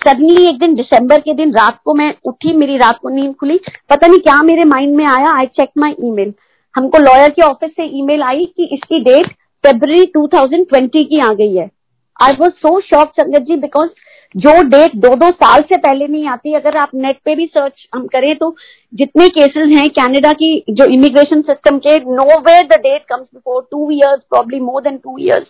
suddenly 0.00 0.44
एक 0.48 0.58
दिन 0.58 0.74
दिसंबर 0.74 1.20
के 1.20 1.32
दिन 1.34 1.52
रात 1.54 1.78
को 1.84 1.94
मैं 1.94 2.12
उठी, 2.24 2.52
मेरी 2.56 2.76
रात 2.78 2.98
को 3.02 3.08
नींद 3.08 3.34
खुली। 3.40 3.58
पता 3.90 4.06
नहीं 4.06 4.18
क्या 4.20 4.40
मेरे 4.42 4.64
माइंड 4.64 4.94
में 4.96 5.04
आया 5.06 5.32
I 5.38 5.46
check 5.58 5.70
my 5.78 5.94
E 6.04 6.10
mail 6.10 6.32
हमको 6.74 6.98
लॉयर 6.98 7.30
के 7.30 7.42
ऑफ़िस 7.42 7.70
से 7.70 7.84
ई 7.98 8.02
मेल 8.02 8.22
आई 8.22 8.44
कि 8.56 8.68
इसकी 8.72 9.00
डेट 9.04 9.26
फेब्रवरी 9.64 10.04
2020 10.16 11.04
की 11.08 11.18
आ 11.20 11.32
गई 11.32 11.54
है। 11.56 11.68
आई 12.16 12.36
वॉज़ 12.40 12.52
सो 12.62 12.80
शॉक 12.80 13.12
संगत 13.20 13.42
जी 13.48 13.56
बिकॉज़ 13.56 13.88
जो 14.34 14.50
डेट 14.62 14.94
दो 14.96 15.14
दो 15.16 15.30
साल 15.32 15.60
से 15.62 15.76
पहले 15.78 16.06
नहीं 16.08 16.26
आती, 16.28 16.52
अगर 16.54 16.76
आप 16.76 16.90
नेट 16.94 17.16
पे 17.24 17.34
भी 17.34 17.46
सर्च 17.46 17.86
हम 17.94 18.06
करें 18.06 18.34
तो 18.38 18.54
जितने 18.92 19.28
केसेस 19.28 19.76
हैं 19.76 19.88
कनाडा 19.90 20.32
की, 20.32 20.64
जो 20.70 20.84
इमिग्रेशन 20.92 21.42
सिस्टम 21.42 21.78
के 21.78 21.96
no 22.14 22.38
way 22.40 22.60
the 22.64 22.78
date 22.82 23.04
comes 23.08 23.26
before 23.34 23.66
two 23.70 23.90
years 23.90 24.20
probably 24.30 24.60
more 24.60 24.82
than 24.82 24.96
two 24.98 25.16
years 25.18 25.46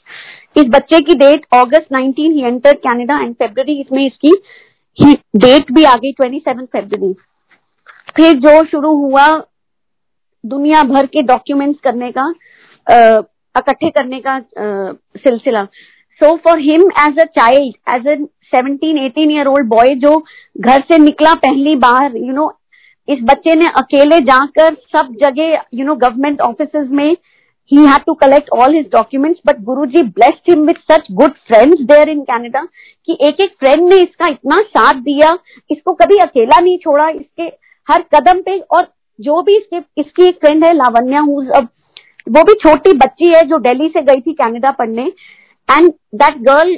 इस 0.57 0.71
बच्चे 0.71 1.01
की 1.01 1.14
डेट 1.16 1.45
अगस्त 1.55 1.93
19 1.95 2.33
he 2.33 2.43
enter 2.47 2.75
Canada 2.87 3.21
and 3.23 3.35
February 3.35 3.81
इसमें 3.81 4.05
इसकी 4.07 4.33
डेट 5.38 5.73
भी 5.73 5.85
आ 5.85 5.97
गई 5.97 6.12
27 6.23 6.64
फेब्रवरी 6.66 7.12
फिर 8.16 8.33
जो 8.40 8.64
शुरू 8.66 8.97
हुआ 8.99 9.27
दुनिया 10.45 10.83
भर 10.85 11.07
के 11.07 11.23
डॉक्यूमेंट्स 11.25 11.81
करने 11.85 12.11
का 12.12 12.29
इकट्ठे 13.55 13.90
करने 13.90 14.21
का 14.27 14.38
सिलसिला. 15.19 15.64
So 16.21 16.37
for 16.45 16.59
him 16.61 16.83
as 17.01 17.19
a 17.19 17.25
child 17.37 17.75
as 17.95 18.07
a 18.09 18.16
seventeen 18.53 18.99
eighteen 18.99 19.31
year 19.31 19.47
old 19.47 19.69
boy 19.69 19.95
जो 19.97 20.17
घर 20.61 20.81
से 20.83 20.99
निकला 20.99 21.35
पहली 21.43 21.77
बार 21.79 22.17
यू 22.17 22.25
you 22.25 22.35
नो 22.35 22.43
know, 22.43 22.53
इस 23.09 23.19
बच्चे 23.23 23.55
ने 23.55 23.67
अकेले 23.77 24.19
जाकर 24.21 24.75
सब 24.93 25.15
जगह 25.21 25.63
यू 25.75 25.87
नो 25.87 25.95
गवर्नमेंट 25.97 26.41
ऑफ़िस 26.41 26.91
में 26.91 27.17
he 27.71 27.85
had 27.87 28.05
to 28.07 28.15
collect 28.15 28.51
all 28.53 28.75
his 28.75 28.87
documents 28.93 29.41
but 29.47 29.61
Guru 29.65 29.87
ji 29.87 30.03
blessed 30.11 30.51
him 30.51 30.65
with 30.67 30.81
such 30.93 31.07
good 31.13 31.35
friends 31.49 31.81
there 31.85 32.09
in 32.09 32.23
Canada 32.23 32.63
कि 33.09 33.17
एक 33.29 33.41
एक 33.41 33.55
फ्रेंड 33.61 33.89
ने 33.89 33.97
इसका 33.97 34.31
इतना 34.31 34.57
साथ 34.69 35.01
दिया 35.01 35.37
इसको 35.71 35.93
कभी 35.93 36.19
अकेला 36.19 36.61
नहीं 36.61 36.79
छोड़ा 36.79 37.09
इसके 37.09 37.51
हर 37.87 38.05
कदम 38.15 38.41
पे 38.43 38.59
और 38.71 38.89
जो 39.19 39.41
भी 39.43 39.57
इसके 39.57 39.81
इसकी 40.01 40.27
एक 40.29 40.39
फ्रेंड 40.41 40.65
है 40.65 40.73
लावण्या 40.73 41.21
अब 41.59 41.69
वो 42.29 42.43
भी 42.45 42.55
छोटी 42.63 42.93
बच्ची 42.97 43.33
है 43.35 43.43
जो 43.43 43.59
दिल्ली 43.59 43.89
से 43.89 44.03
गई 44.03 44.21
थी 44.21 44.33
कनाडा 44.33 44.71
पढ़ने 44.71 45.07
and 45.69 45.93
that 46.15 46.39
girl 46.43 46.77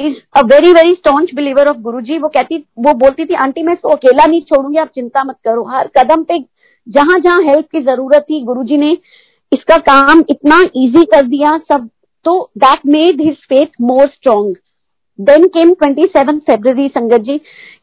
is 0.00 0.14
a 0.34 0.40
very 0.46 0.72
very 0.72 0.94
staunch 0.94 1.34
believer 1.34 1.68
of 1.68 1.76
Guru 1.78 2.00
ji 2.00 2.18
वो 2.18 2.28
कहती, 2.28 2.56
वो 2.78 2.92
बोलती 2.94 3.24
थी, 3.24 3.34
आंटी, 3.36 3.62
मैं 3.62 3.72
इसको 3.72 3.88
अकेला 3.88 4.24
नहीं 4.24 4.40
छोड़ूँगी, 4.42 4.78
आप 4.78 4.90
चिंता 4.94 5.24
मत 5.24 5.36
करो। 5.44 5.64
हर 5.68 5.90
कदम 5.98 6.22
पे 6.24 6.38
जहाँ 6.86 7.18
जहाँ 7.18 7.42
हेल्प 7.42 7.66
की 7.72 7.80
ज़रूरत 7.82 8.26
थी 8.30 8.40
गुरु 8.44 8.62
जी 8.64 8.76
ने 8.76 8.96
इसका 9.52 9.76
काम 9.86 10.24
इतना 10.30 10.60
इजी 10.76 11.04
कर 11.06 11.26
दिया। 11.26 11.56
सब 11.68 11.88
तो 12.24 12.50
that 12.58 12.86
made 12.86 13.20
his 13.20 13.36
faith 13.48 13.80
more 13.80 14.06
strong 14.08 14.56
then 15.18 15.46
came 15.48 15.74
seven 16.06 16.38
February 16.38 16.88
Sangat 16.88 17.20
ji. 17.20 17.40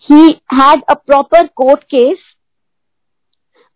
He 0.09 0.27
had 0.53 0.83
a 0.89 0.93
proper 0.95 1.47
court 1.55 1.83
case 1.85 2.17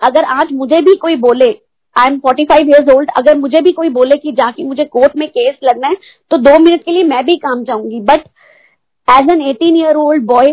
अगर 0.01 0.23
आज 0.33 0.51
मुझे 0.53 0.81
भी 0.81 0.95
कोई 0.95 1.15
बोले 1.17 1.49
I 1.95 2.07
am 2.07 2.17
forty 2.19 2.43
five 2.45 2.69
years 2.69 2.93
old 2.95 3.09
अगर 3.17 3.37
मुझे 3.37 3.61
भी 3.61 3.71
कोई 3.71 3.89
बोले 3.95 4.15
कि 4.17 4.31
जाके 4.31 4.63
मुझे 4.63 4.85
कोर्ट 4.93 5.15
में 5.17 5.27
केस 5.29 5.55
लगना 5.63 5.87
है 5.87 5.95
तो 6.31 6.37
दो 6.39 6.57
मिनट 6.59 6.83
के 6.83 6.91
लिए 6.91 7.03
मैं 7.03 7.23
भी 7.25 7.35
काम 7.37 7.63
जाऊँगी. 7.63 7.99
But 8.01 8.27
as 9.07 9.31
an 9.31 9.41
eighteen 9.49 9.75
year 9.77 9.95
old 9.97 10.25
boy 10.25 10.51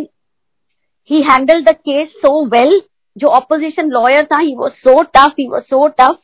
he 1.11 1.21
handle 1.31 1.63
the 1.65 1.75
case 1.75 2.09
so 2.25 2.45
well 2.57 2.81
जो 3.17 3.29
ऑपोजिशन 3.37 3.89
लॉयर 3.91 4.25
था 4.33 4.39
he 4.41 4.55
was 4.57 4.73
so 4.87 5.03
tough 5.17 5.35
he 5.39 5.47
was 5.49 5.63
so 5.65 5.87
tough 6.01 6.19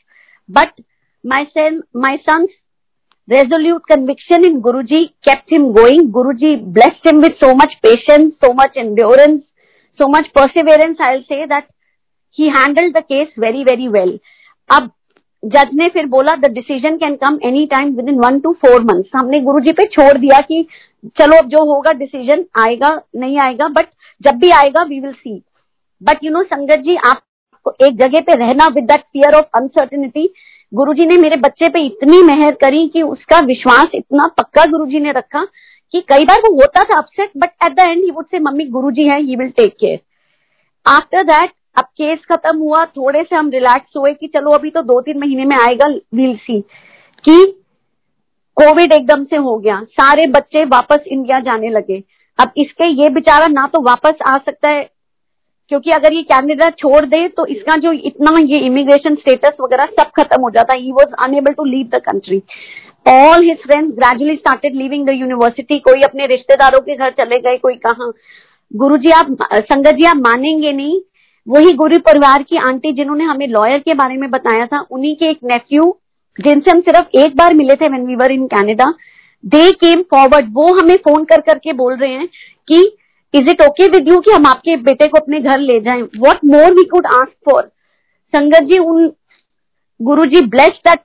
but 0.48 0.80
my 1.24 1.44
son 1.44 1.82
my 1.96 2.16
son 2.28 2.46
resolute 3.28 3.86
conviction 3.88 4.44
in 4.44 4.58
Guru 4.60 4.82
ji 4.90 5.04
kept 5.28 5.52
him 5.52 5.62
going 5.72 6.10
Guru 6.12 6.32
ji 6.42 6.54
blessed 6.74 7.06
him 7.06 7.20
with 7.20 7.44
so 7.44 7.54
much 7.54 7.74
patience 7.82 8.32
so 8.44 8.52
much 8.54 8.76
endurance 8.76 9.40
so 10.00 10.08
much 10.08 10.28
perseverance 10.34 11.00
I 11.02 11.14
will 11.14 11.22
say 11.22 11.46
that 11.46 11.64
he 12.38 12.48
handled 12.58 12.90
the 12.92 13.02
case 13.04 13.34
very 13.38 13.64
very 13.64 13.88
well 13.88 14.18
अब 14.70 14.90
जज 15.44 15.70
ने 15.74 15.88
फिर 15.88 16.06
बोला 16.06 16.34
the 16.36 16.50
decision 16.52 16.96
can 16.96 17.16
come 17.16 17.38
any 17.44 17.66
time 17.66 17.94
within 18.08 18.18
one 18.18 18.38
to 18.40 18.52
four 18.52 18.82
months 18.82 19.10
हमने 19.16 19.40
गुरु 19.40 19.60
जी 19.60 19.72
पे 19.72 19.84
छोड़ 19.86 20.16
दिया 20.18 20.40
कि 20.40 20.66
चलो 21.18 21.38
अब 21.38 21.48
जो 21.48 21.64
होगा 21.64 21.92
डिसीज़न 21.92 22.44
आएगा, 22.58 23.00
नहीं 23.16 23.38
आएगा 23.38 23.68
बट 23.68 23.86
जब 24.20 24.38
भी 24.38 24.50
आएगा 24.50 24.82
we 24.82 25.00
will 25.00 25.12
see 25.12 25.42
but 26.02 26.24
you 26.24 26.30
know 26.30 26.42
Sangat 26.42 26.78
ji 26.78 26.96
आप 27.06 27.22
एक 27.82 27.96
जगह 27.96 28.20
पे 28.20 28.34
रहना 28.34 28.66
with 28.66 28.84
that 28.84 29.00
fear 29.02 29.34
of 29.34 29.44
uncertainty 29.54 30.28
Guru 30.72 30.94
ji 30.94 31.06
ने 31.06 31.16
मेरे 31.16 31.36
बच्चे 31.36 31.68
पे 31.68 31.84
इतनी 31.86 32.22
मेहर 32.22 32.54
करी 32.54 32.86
कि 32.88 33.02
उसका 33.02 33.40
विश्वास 33.46 33.94
इतना 33.94 34.26
पक्का 34.38 34.64
गुरु 34.64 34.86
जी 34.86 35.00
ने 35.00 35.12
रखा 35.12 35.44
कि 35.94 36.00
कई 36.08 36.24
बार 36.24 36.40
वो 36.40 36.54
होता 36.54 36.82
था 36.84 36.98
upset 36.98 37.30
but 37.36 37.50
at 37.64 37.72
the 37.72 37.88
end 37.88 38.04
he 38.04 38.10
would 38.10 38.26
say 38.26 38.38
mummy 38.38 38.64
Guru 38.68 38.90
ji 38.90 39.04
है 39.04 39.20
he 39.20 39.36
will 39.36 39.50
take 39.50 39.76
care 39.80 40.00
after 40.86 41.22
that 41.22 41.52
अब 41.76 41.84
केस 41.84 42.18
खत्म 42.30 42.56
हुआ, 42.58 42.84
थोड़े 42.86 43.22
से 43.22 43.36
हम 43.36 43.50
रिलैक्स 43.50 43.96
हुए 43.96 44.12
कि 44.14 44.26
चलो 44.28 44.50
अभी 44.52 44.70
तो 44.70 44.82
दो 44.84 45.00
तीन 45.02 45.18
महीने 45.18 45.44
में 45.44 45.56
आएगा 45.58 45.88
वील 46.14 46.36
सी, 46.38 46.60
कि 46.60 47.44
कोविड 48.56 48.92
एकदम 48.92 49.24
से 49.24 49.36
हो 49.38 49.56
गया, 49.58 49.80
सारे 49.92 50.26
बच्चे 50.28 50.64
वापस 50.66 51.04
इंडिया 51.08 51.38
जाने 51.42 51.70
लगे। 51.70 52.02
अब 52.38 52.52
इसके 52.56 52.86
ये 52.92 53.08
बेचारा 53.10 53.46
ना 53.48 53.66
तो 53.68 53.80
वापस 53.82 54.22
आ 54.28 54.36
सकता 54.36 54.74
है, 54.74 54.82
क्योंकि 55.70 55.90
अगर 55.90 56.12
ये 56.12 56.22
कैनेडा 56.24 56.68
छोड़ 56.72 57.04
दे 57.06 57.26
तो 57.28 57.46
इसका 57.48 57.76
जो 57.78 57.92
इतना 57.92 58.36
ये 58.42 58.58
इमिग्रेशन 58.60 59.14
स्टेटस 59.16 59.56
वगैरह 59.60 59.86
सब 59.92 60.10
खत्म 60.16 60.40
हो 60.42 60.50
जाता। 60.50 60.76
He 60.76 60.92
was 60.92 61.14
unable 61.24 61.52
to 61.52 61.64
leave 61.64 61.86
the 61.88 62.00
country 62.02 62.42
all 63.06 63.44
his 63.44 63.62
friends 63.62 63.94
gradually 63.94 64.34
started 64.36 64.74
leaving 64.74 65.06
the 65.06 65.12
university 65.12 65.78
कोई 65.80 66.02
अपने 66.02 66.26
रिश्तेदारों 66.26 66.80
के 66.80 66.96
घर 66.96 67.10
चले 67.12 67.38
गए, 67.38 67.56
कोई 67.58 67.74
कहा। 67.76 68.10
गुरु 68.70 68.96
जी 68.96 69.10
आप, 69.12 69.36
संगत 69.52 69.94
जी 69.94 70.06
आप 70.06 70.16
मानेंगे 70.18 70.72
नहीं 70.72 71.00
वही 71.46 71.72
गुरु 71.74 71.98
परिवार 72.00 72.42
की 72.42 72.56
आंटी 72.58 72.92
जिन्होंने 72.92 73.24
हमें 73.24 73.46
लॉयर 73.48 73.78
के 73.78 73.94
बारे 73.94 74.16
में 74.16 74.30
बताया 74.30 74.66
था, 74.66 74.80
उन्हीं 74.90 75.14
के 75.16 75.30
एक 75.30 75.38
नेफ्यू 75.44 75.94
जिनसे 76.38 76.70
हम 76.70 76.80
सिर्फ़ 76.80 77.16
एक 77.18 77.36
बार 77.36 77.54
मिले 77.54 77.74
थे 77.76 77.88
when 77.88 78.06
we 78.06 78.14
were 78.16 78.32
in 78.32 78.46
Canada 78.46 78.92
they 79.44 79.70
came 79.74 80.02
forward 80.10 80.46
वो 80.52 80.66
हमें 80.74 80.96
फ़ोन 80.98 81.24
कर 81.24 81.40
करके 81.42 81.72
बोल 81.72 81.96
रहे 81.96 82.10
हैं 82.10 82.28
कि 82.68 82.80
is 83.34 83.50
it 83.50 83.62
okay 83.62 83.86
with 83.88 84.08
you 84.08 84.20
कि 84.20 84.30
हम 84.30 84.46
आपके 84.46 84.76
बेटे 84.82 85.06
को 85.08 85.18
अपने 85.18 85.40
घर 85.40 85.58
ले 85.60 85.78
जाएँ? 85.80 86.02
What 86.02 86.44
more 86.44 86.74
we 86.74 86.84
could 86.84 87.06
ask 87.06 87.50
for 87.50 87.62
Sangat 88.34 88.62
ji, 88.62 88.78
उन 88.78 89.12
Guru 90.00 90.24
ji 90.24 90.40
bless 90.46 90.80
that 90.88 91.00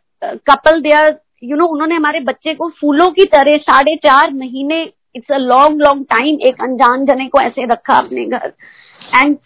couple 0.50 0.82
they 0.82 0.92
are 0.92 1.18
you 1.44 1.58
know 1.58 1.66
उन्होंने 1.66 1.96
हमारे 1.96 2.20
बच्चे 2.22 2.54
को 2.54 2.70
फूलों 2.80 3.08
की 3.12 3.26
तरह 3.34 3.58
साढ़े 3.64 3.96
चार 4.06 4.34
महीने 4.34 4.82
it's 5.16 5.32
a 5.32 5.38
long 5.38 5.82
long 5.82 6.06
time 6.10 6.40
एक 6.48 6.62
अनजान 6.64 7.06
जने 7.06 7.28
को 7.28 7.42
ऐसे 7.42 7.66
रखा 7.72 7.98
अपने 7.98 8.26
घर। 8.26 8.52
एंड 9.16 9.38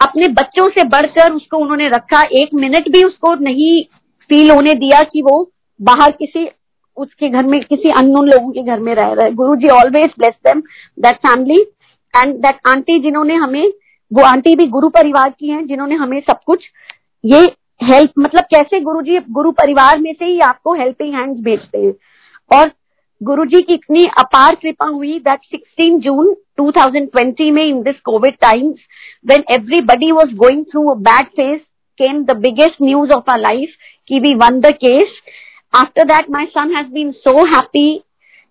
अपने 0.00 0.28
बच्चों 0.30 0.68
से 0.68 0.84
बढ़कर 0.84 1.32
उसको 1.32 1.58
उन्होंने 1.58 1.88
रखा। 1.88 2.22
एक 2.32 2.54
मिनट 2.54 2.88
भी 2.88 3.02
उसको 3.02 3.34
नहीं 3.34 3.82
फील 4.30 4.50
होने 4.50 4.72
दिया 4.74 5.02
कि 5.02 5.22
वो 5.22 5.42
बाहर 5.80 6.10
किसी, 6.12 6.48
उसके 6.96 7.28
घर 7.28 7.46
में, 7.46 7.60
किसी 7.60 7.90
अननोन 7.90 8.28
लोगों 8.28 8.50
के 8.50 8.62
घर 8.62 8.80
में 8.80 8.94
रह 8.94 9.12
रहा 9.12 9.30
Guru 9.30 9.56
ji 9.56 9.68
always 9.68 10.10
bless 10.18 10.34
them 10.46 10.60
that 10.98 11.16
family 11.16 11.60
and 12.14 12.34
that 12.36 12.58
aunty 12.66 12.98
जिन्होंने 13.00 13.34
हमें, 13.34 13.72
वो 14.12 14.24
आंटी 14.24 14.54
भी 14.56 14.66
गुरु 14.66 14.88
परिवार 14.88 15.30
की 15.30 15.48
हैं, 15.48 15.66
जिन्होंने 15.66 15.94
हमें 15.94 16.20
सब 16.20 16.40
कुछ, 16.46 16.64
ये 17.24 17.40
हेल्प 17.82 18.12
मतलब 18.18 18.44
कैसे 18.44 18.80
गुरु 18.80 19.00
जी 19.02 19.18
गुरु 19.30 19.50
परिवार 19.52 19.98
में 19.98 20.12
से 20.12 20.24
ही 20.24 20.38
आपको 20.40 20.74
हेल्पिंग 20.74 21.14
हैंड्स 21.14 21.40
भेजते 21.40 21.78
हैं। 21.78 21.92
और 22.50 22.70
गुरु 23.22 23.44
जी 23.44 23.60
की 23.62 23.74
इतनी 23.74 24.04
अपार 24.18 24.54
कृपा 24.54 24.86
हुई 24.86 25.18
दैट 25.18 25.40
16 25.54 25.98
जून 26.00 26.34
2020 26.60 27.50
में 27.52 27.64
in 27.64 27.82
this 27.82 28.00
covid 28.00 28.34
times 28.40 28.78
when 29.26 29.44
everybody 29.50 30.10
was 30.12 30.32
going 30.34 30.64
through 30.64 30.86
a 30.88 30.94
bad 30.94 31.26
phase 31.26 31.60
came 31.98 32.22
the 32.24 32.36
biggest 32.36 32.82
news 32.82 33.10
of 33.10 33.30
our 33.30 33.38
life 33.38 33.74
कि 34.08 34.18
we 34.18 34.34
won 34.34 34.60
the 34.60 34.72
case 34.74 35.20
after 35.74 36.04
that 36.04 36.30
my 36.30 36.44
son 36.46 36.74
has 36.76 36.88
been 36.88 37.12
so 37.12 37.46
happy 37.54 38.02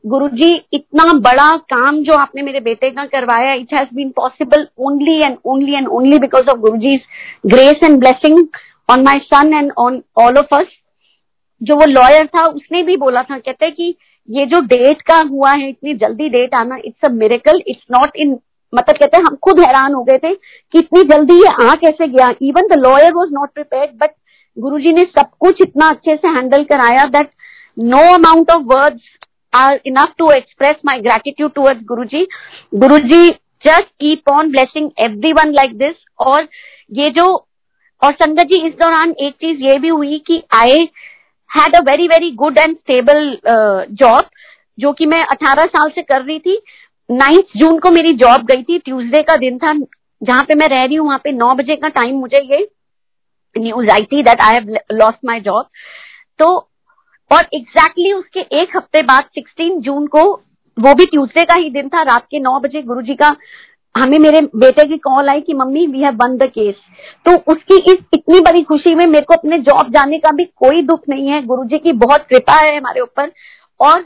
Guru 0.03 0.27
ji 0.27 0.49
इतना 0.73 1.03
बड़ा 1.19 1.51
काम 1.57 2.01
जो 2.03 2.13
आपने 2.13 2.41
मेरे 2.41 2.59
बेटे 2.59 2.89
का 2.91 3.05
करवाया 3.05 3.53
it 3.53 3.73
has 3.73 3.95
been 3.95 4.09
possible 4.09 4.67
only 4.79 5.17
and 5.17 5.37
only 5.45 5.73
and 5.73 5.87
only 5.87 6.19
because 6.19 6.49
of 6.49 6.57
Guru 6.57 6.77
ji 6.77 6.97
grace 7.45 7.83
and 7.83 7.99
blessing 7.99 8.47
on 8.89 9.03
my 9.03 9.19
son 9.19 9.53
and 9.53 9.71
on 9.77 10.01
all 10.17 10.37
of 10.37 10.55
us 10.55 10.67
जो 11.61 11.75
वो 11.75 11.85
लॉयर 11.85 12.27
था, 12.27 12.45
उसने 12.47 12.83
भी 12.83 12.97
बोला 12.97 13.23
था, 13.23 13.37
कहते 13.37 13.71
कि 13.71 13.95
ये 14.29 14.45
जो 14.45 14.59
डेट 14.65 15.01
का 15.01 15.17
हुआ 15.29 15.51
है, 15.51 15.69
इतनी 15.69 15.93
जल्दी 15.95 16.29
डेट 16.29 16.55
आना 16.55 16.77
it's 16.85 17.05
a 17.05 17.11
miracle 17.13 17.61
it's 17.67 17.85
not 17.91 18.15
in 18.15 18.37
मतलब 18.73 18.95
कहते 18.95 19.17
हैं, 19.17 19.23
हम 19.23 19.35
खुद 19.43 19.59
हैरान 19.59 19.93
हो 19.93 20.03
गए 20.03 20.17
थे 20.17 20.33
कि 20.33 20.79
इतनी 20.79 21.01
जल्दी 21.09 21.35
ये 21.35 21.53
आ 21.63 21.73
कैसे 21.81 22.07
गया। 22.07 22.33
Even 22.41 22.67
the 22.67 22.79
lawyer 22.79 23.13
was 23.13 23.33
not 23.33 23.53
prepare 23.53 23.91
but 23.95 24.11
Guru 24.57 24.77
ने 24.77 25.01
सब 25.17 25.29
कुछ 25.39 25.61
इतना 25.61 25.89
अच्छे 25.89 26.15
से 26.15 26.27
हैंडल 26.29 26.63
कराया 26.65 27.05
that 27.09 27.29
no 27.77 28.01
amount 28.13 28.51
of 28.51 28.61
words 28.67 29.01
are 29.53 29.79
enough 29.85 30.13
to 30.17 30.29
express 30.31 30.75
my 30.85 30.99
gratitude 31.01 31.51
towards 31.53 31.83
Guru 31.87 32.03
ji 32.05 32.25
Guru 32.73 32.97
ji 33.07 33.27
just 33.67 33.87
keep 33.99 34.29
on 34.31 34.51
blessing 34.51 34.89
every 34.99 35.31
one 35.33 35.51
like 35.53 35.77
this 35.77 35.95
और 36.19 36.47
ये 36.91 37.09
जो, 37.09 37.25
और 38.01 38.13
संगत 38.13 38.43
जी, 38.43 38.59
इस 38.67 38.73
दौरान 38.73 39.13
एक 39.19 39.33
चीज़ 39.33 39.61
ये 39.61 39.77
भी 39.79 39.87
हुई 39.89 40.17
कि 40.27 40.41
I 40.53 40.87
had 41.55 41.75
a 41.75 41.79
very 41.81 42.07
very 42.07 42.31
good 42.35 42.57
and 42.57 42.75
stable 42.77 43.37
job 43.95 44.29
जो 44.77 44.91
कि 44.93 45.05
मैं 45.05 45.21
18 45.25 45.65
साल 45.67 45.89
से 45.89 46.01
कर 46.03 46.21
रही 46.21 46.39
थी। 46.39 46.61
नाइन्थ 47.09 47.57
जून 47.57 47.79
को 47.79 47.91
मेरी 47.91 48.13
जॉब 48.15 48.45
गई 48.45 48.63
थी। 48.63 48.77
ट्यूसडे 48.79 49.21
का 49.23 49.35
दिन 49.37 49.57
था। 49.57 49.73
जहाँ 50.21 50.43
पे 50.47 50.55
मैं 50.55 50.67
रह 50.67 50.83
रही 50.83 50.95
हूँ, 50.95 51.07
वहाँ 51.07 51.19
पे 51.23 51.31
नौ 51.31 51.53
बजे 51.55 51.75
का 51.75 51.87
टाइम 51.89 52.15
मुझे 52.15 52.41
ये 52.45 52.67
न्यूज़ 53.55 53.89
आई 53.89 54.03
थी 54.03 54.23
that 54.23 54.41
I 54.41 54.53
have 54.53 54.77
lost 54.93 55.25
my 55.25 55.39
job 55.39 55.67
तो 56.39 56.47
और 57.31 57.47
एग्जैक्टली 57.53 58.03
exactly 58.03 58.13
उसके 58.15 58.39
एक 58.61 58.75
हफ़्ते 58.75 59.01
बाद 59.03 59.29
16 59.37 59.79
जून 59.81 60.07
को, 60.07 60.23
वो 60.77 60.93
भी 60.93 61.05
ट्यूसडे 61.05 61.43
का 61.43 61.55
ही 61.55 61.69
दिन 61.69 61.87
था, 61.89 62.01
रात 62.03 62.25
के 62.31 62.39
नौ 62.39 62.59
बजे 62.59 62.81
गुरु 62.81 63.01
जी 63.01 63.15
का 63.15 63.29
हमें 63.95 64.17
मेरे 64.19 64.39
बेटे 64.55 64.87
की 64.87 64.97
कॉल 64.97 65.29
आई 65.29 65.41
कि 65.41 65.53
mummy 65.53 65.85
we 65.87 66.01
have 66.01 66.15
won 66.15 66.35
the 66.37 66.45
case 66.49 66.75
तो 67.25 67.35
उसकी 67.51 67.77
इस 67.91 68.03
इतनी 68.13 68.39
बड़ी 68.39 68.61
खुशी 68.63 68.95
में 68.95 69.05
मेरे 69.07 69.25
को 69.25 69.33
अपने 69.33 69.57
जॉब 69.59 69.91
जाने 69.91 70.17
का 70.17 70.31
भी 70.31 70.45
कोई 70.57 70.81
दुख 70.81 71.07
नहीं 71.09 71.27
है। 71.27 71.41
गुरुजी 71.45 71.77
की 71.77 71.91
बहुत 71.93 72.25
कृपा 72.29 72.55
है 72.55 72.77
हमारे 72.77 73.01
ऊपर। 73.01 73.31
और 73.79 74.05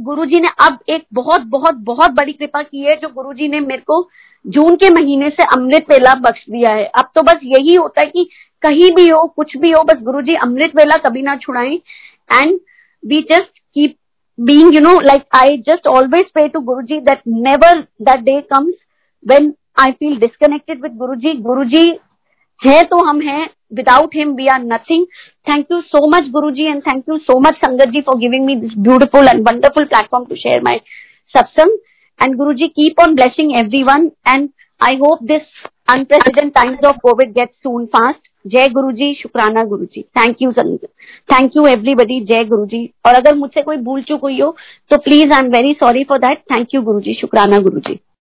गुरुजी 0.00 0.40
ने 0.40 0.48
अब 0.60 0.78
एक 0.88 1.04
बहुत 1.14 1.42
बहुत 1.48 1.74
बहुत 1.84 2.10
बड़ी 2.10 2.32
कृपा 2.32 2.62
की 2.62 2.80
है, 2.80 2.96
जो 2.96 3.08
गुरुजी 3.08 3.48
ने 3.48 3.60
मेरे 3.60 3.82
को 3.82 4.08
जून 4.44 4.76
के 4.76 4.90
महीने 4.90 5.30
से 5.30 5.44
अमृत 5.54 5.90
वेला 5.90 6.14
बख्श 6.20 6.44
दिया 6.50 6.72
है। 6.72 6.84
अब 6.98 7.10
तो 7.14 7.22
बस 7.22 7.40
यही 7.44 7.74
होता 7.74 8.00
है 8.00 8.06
कि 8.06 8.28
कहीं 8.62 8.90
भी 8.96 9.08
हो, 9.08 9.26
कुछ 9.26 9.56
भी 9.56 9.70
हो, 9.70 9.82
बस 9.84 10.02
गुरुजी 10.02 10.34
अमृत 10.42 10.76
वेला 10.76 10.96
कभी 11.08 11.22
ना 11.22 11.36
छुड़ाए। 11.36 11.78
And 12.32 12.58
we 13.02 13.20
just 13.32 13.58
keep 13.58 13.96
being 14.38 14.74
you 14.74 14.80
know 14.80 14.98
like 15.00 15.24
I 15.36 15.56
just 15.68 15.86
always 15.88 16.30
pray 16.34 16.48
to 16.48 16.60
Guru 16.62 16.82
ji 16.82 17.00
that 17.00 17.22
never 17.28 17.80
that 18.02 18.20
day 18.20 18.42
comes 18.54 18.74
when 19.24 19.52
I 19.80 19.90
feel 19.90 20.18
disconnected 20.18 20.82
with 20.82 20.96
Guru 20.96 21.14
ji 21.14 21.32
Guru 21.42 21.64
ji 21.64 21.88
है 22.60 22.82
तो 22.84 23.04
हम 23.04 23.20
हैं. 23.20 23.48
Without 23.74 24.14
him 24.14 24.30
we 24.34 24.46
are 24.46 24.60
nothing 24.62 25.04
thank 25.46 25.66
you 25.72 25.80
so 25.80 26.08
much 26.10 26.28
Guru 26.30 26.50
ji 26.50 26.64
and 26.64 26.80
thank 26.82 27.04
you 27.08 27.16
so 27.18 27.38
much 27.40 27.56
Sangat 27.64 27.88
ji 27.88 28.00
for 28.00 28.16
giving 28.18 28.44
me 28.46 28.54
this 28.56 28.70
beautiful 28.78 29.28
and 29.28 29.48
wonderful 29.48 29.84
platform 29.84 30.24
to 30.24 30.34
share 30.34 30.62
my 30.62 30.80
satsang 31.34 31.78
and 32.20 32.36
Guru 32.36 32.52
ji 32.52 32.68
keep 32.68 33.00
on 33.00 33.14
blessing 33.14 33.52
every 33.60 33.82
one 33.82 34.10
and 34.28 34.48
I 34.80 34.96
hope 34.96 35.22
this 35.22 35.42
unprecedented 35.88 36.54
times 36.54 36.84
of 36.84 36.96
covid 36.96 37.32
get 37.32 37.50
soon 37.62 37.86
fast 37.86 38.28
Jai 38.46 38.68
Guru 38.68 38.92
ji 38.92 39.12
शुक्राना 39.14 39.64
Guru 39.64 39.84
ji 39.84 40.02
thank 40.18 40.42
you 40.42 40.52
thank 40.52 41.56
you 41.56 41.66
everybody 41.66 42.20
Jai 42.24 42.44
Guru 42.44 42.66
ji 42.66 42.84
और 43.06 43.14
अगर 43.14 43.34
मुझसे 43.34 43.62
कोई 43.62 43.76
भूल 43.76 44.02
चुक 44.02 44.20
हुई 44.20 44.40
हो 44.40 44.54
तो 44.90 44.98
please 44.98 45.32
I 45.32 45.44
am 45.44 45.50
very 45.52 45.72
sorry 45.74 46.04
for 46.04 46.18
that 46.18 46.42
thank 46.54 46.74
you 46.74 46.82
Guru 46.82 47.00
ji 47.00 47.14
शुक्राना 47.14 47.58
गुरु 47.58 47.80
जी 47.80 48.00